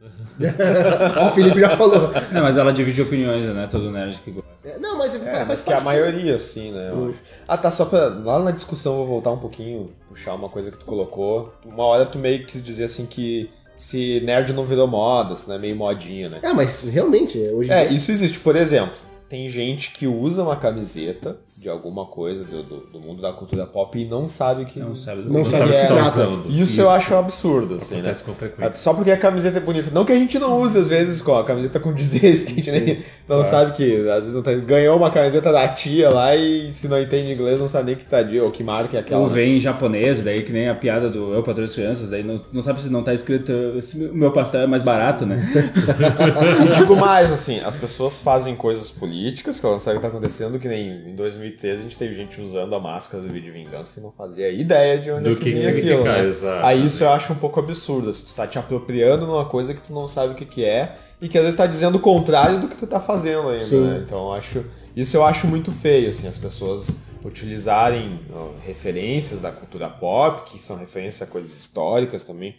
[1.18, 2.12] Ó, o Felipe já falou.
[2.32, 3.66] Não, mas ela divide opiniões, né?
[3.70, 4.49] Todo nerd que gosta.
[4.64, 6.91] É, Não, mas, É, faz mas que a maioria, sim, né?
[6.93, 7.22] eu acho.
[7.49, 8.09] Ah, tá, só pra.
[8.09, 11.53] Lá na discussão eu vou voltar um pouquinho, puxar uma coisa que tu colocou.
[11.66, 15.49] Uma hora tu meio que quis dizer assim que se nerd não virou moda, se
[15.49, 16.41] não é meio modinha, né?
[16.43, 18.41] É, mas realmente, hoje É, dia- isso existe.
[18.41, 18.97] Por exemplo,
[19.29, 23.67] tem gente que usa uma camiseta de alguma coisa do, do, do mundo da cultura
[23.67, 24.79] pop e não sabe que.
[24.79, 26.07] Não sabe do Não que sabe o que está trata.
[26.07, 26.45] usando.
[26.51, 28.13] Isso, eu acho um absurdo, assim, né?
[28.25, 28.77] Com frequência.
[28.77, 29.91] Só porque a camiseta é bonita.
[29.93, 32.55] Não que a gente não use, às vezes, com a camiseta com dizeres, que a
[32.55, 32.99] gente nem,
[33.29, 36.87] não sabe que, às vezes, não tá, ganhou uma camiseta da tia lá e se
[36.87, 39.21] não entende inglês, não sabe nem que tá de, ou que marca é aquela.
[39.21, 42.23] Ou vem em japonês, daí que nem a piada do Eu Patrulho as Crianças, daí
[42.23, 45.37] não, não sabe se não tá escrito "Esse o meu pastel é mais barato, né?
[46.65, 50.07] E digo mais, assim, as pessoas fazem coisas políticas que elas não sabem o que
[50.07, 51.15] tá acontecendo, que nem em
[51.51, 54.99] 2013 a gente teve gente usando a máscara do vídeo Vingança e não fazia ideia
[54.99, 56.24] de onde Do é que que que aquilo, né?
[56.24, 56.66] exato.
[56.66, 59.80] Aí isso eu acho um pouco absurdo, assim, tu tá te apropriando numa coisa que
[59.80, 62.61] tu não sabe o que que é e que às vezes tá dizendo o contrário
[62.61, 64.03] do que tu tá fazendo ainda, né?
[64.07, 64.64] Então eu acho,
[64.96, 70.62] isso eu acho muito feio, assim, as pessoas utilizarem ó, referências da cultura pop, que
[70.62, 72.55] são referências a coisas históricas também,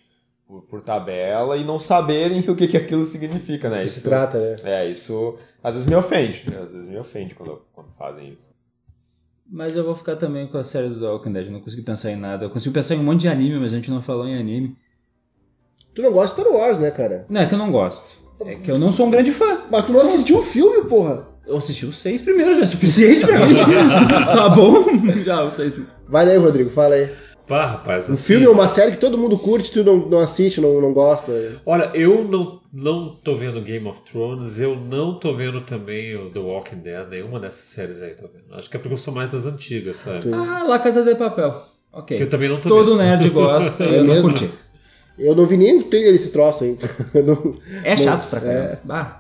[0.48, 3.84] por, por tabela, e não saberem o que, que aquilo significa, né?
[3.84, 4.58] que se Isso- trata, né?
[4.64, 6.46] é, isso às vezes me ofende.
[6.52, 6.60] né?
[6.62, 8.52] Às vezes me ofende quando, quando fazem isso.
[9.52, 12.12] Mas eu vou ficar também com a série do The Walking Dead, não consegui pensar
[12.12, 12.46] em nada.
[12.46, 14.76] Eu consigo pensar em um monte de anime, mas a gente não falou em anime.
[15.96, 17.26] Tu não gosta de Star Wars, né, cara?
[17.30, 18.20] Não, é que eu não gosto.
[18.46, 19.64] É que eu não sou um grande fã.
[19.72, 21.28] Mas tu não assistiu o filme, porra.
[21.48, 23.56] Eu assisti os seis primeiros, já é suficiente pra mim.
[24.34, 24.86] tá bom?
[25.24, 26.00] Já, os seis primeiros.
[26.08, 27.10] Vai daí, Rodrigo, fala aí.
[27.48, 30.20] Pá, rapaz, Um assim, filme é uma série que todo mundo curte, tu não, não
[30.20, 31.32] assiste, não, não gosta.
[31.66, 36.30] Olha, eu não, não tô vendo Game of Thrones, eu não tô vendo também o
[36.30, 38.54] The Walking Dead, nenhuma dessas séries aí tô vendo.
[38.54, 40.32] Acho que é porque eu sou mais das antigas, sabe?
[40.34, 41.54] Ah, La Casa de Papel.
[41.92, 42.16] Ok.
[42.18, 42.98] Que eu também não tô Todo vendo.
[43.00, 44.30] nerd gosta, É eu não mesmo?
[44.30, 44.50] curti.
[45.18, 46.78] Eu não vi nem o trailer desse troço aí.
[47.26, 48.80] Não- É chato pra caramba.
[48.86, 49.19] Bah.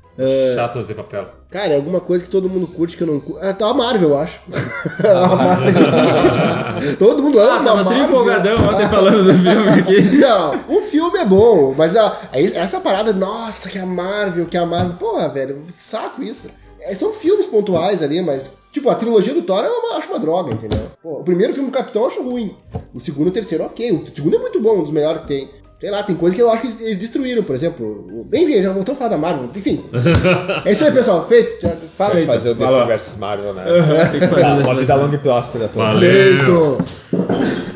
[0.55, 1.28] Chatos de papel.
[1.49, 3.39] Cara, é alguma coisa que todo mundo curte que eu não curto.
[3.43, 4.41] Ah, tá a Marvel, eu acho.
[5.05, 6.97] a Marvel.
[6.97, 7.93] todo mundo ama Ah, a tava Marvel.
[7.93, 10.01] tri empolgadão ontem falando do filme aqui.
[10.20, 14.65] Não, o filme é bom, mas a, essa parada, nossa, que a Marvel, que a
[14.65, 14.95] Marvel.
[14.97, 16.49] Porra, velho, que saco isso.
[16.82, 18.51] É, são filmes pontuais ali, mas.
[18.72, 20.80] Tipo, a trilogia do Thor eu acho uma droga, entendeu?
[21.01, 22.55] Pô, o primeiro filme do Capitão eu acho ruim.
[22.93, 23.91] O segundo e o terceiro, ok.
[23.93, 25.49] O segundo é muito bom, um dos melhores que tem.
[25.80, 28.06] Sei lá, tem coisa que eu acho que eles- destruíram, por exemplo.
[28.34, 29.50] enfim, já voltamos a falar da Marvel.
[29.56, 29.82] Enfim.
[30.66, 31.26] é isso aí, pessoal.
[31.26, 31.66] Feito.
[31.66, 32.26] Já, fala aí.
[32.26, 32.86] fazer o DC lá.
[32.86, 33.64] versus Marvel, né?
[34.12, 35.88] Tem que fazer uma vida longa e próspera a todos.
[35.94, 36.78] Valeu!
[36.82, 37.70] Feito.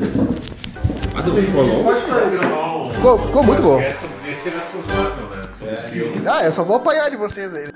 [2.92, 3.80] Ficou, ficou muito bom.
[3.80, 5.42] Esse versus Marvel, né?
[5.50, 6.26] São os filmes.
[6.26, 7.68] Ah, eu só vou apanhar de vocês aí.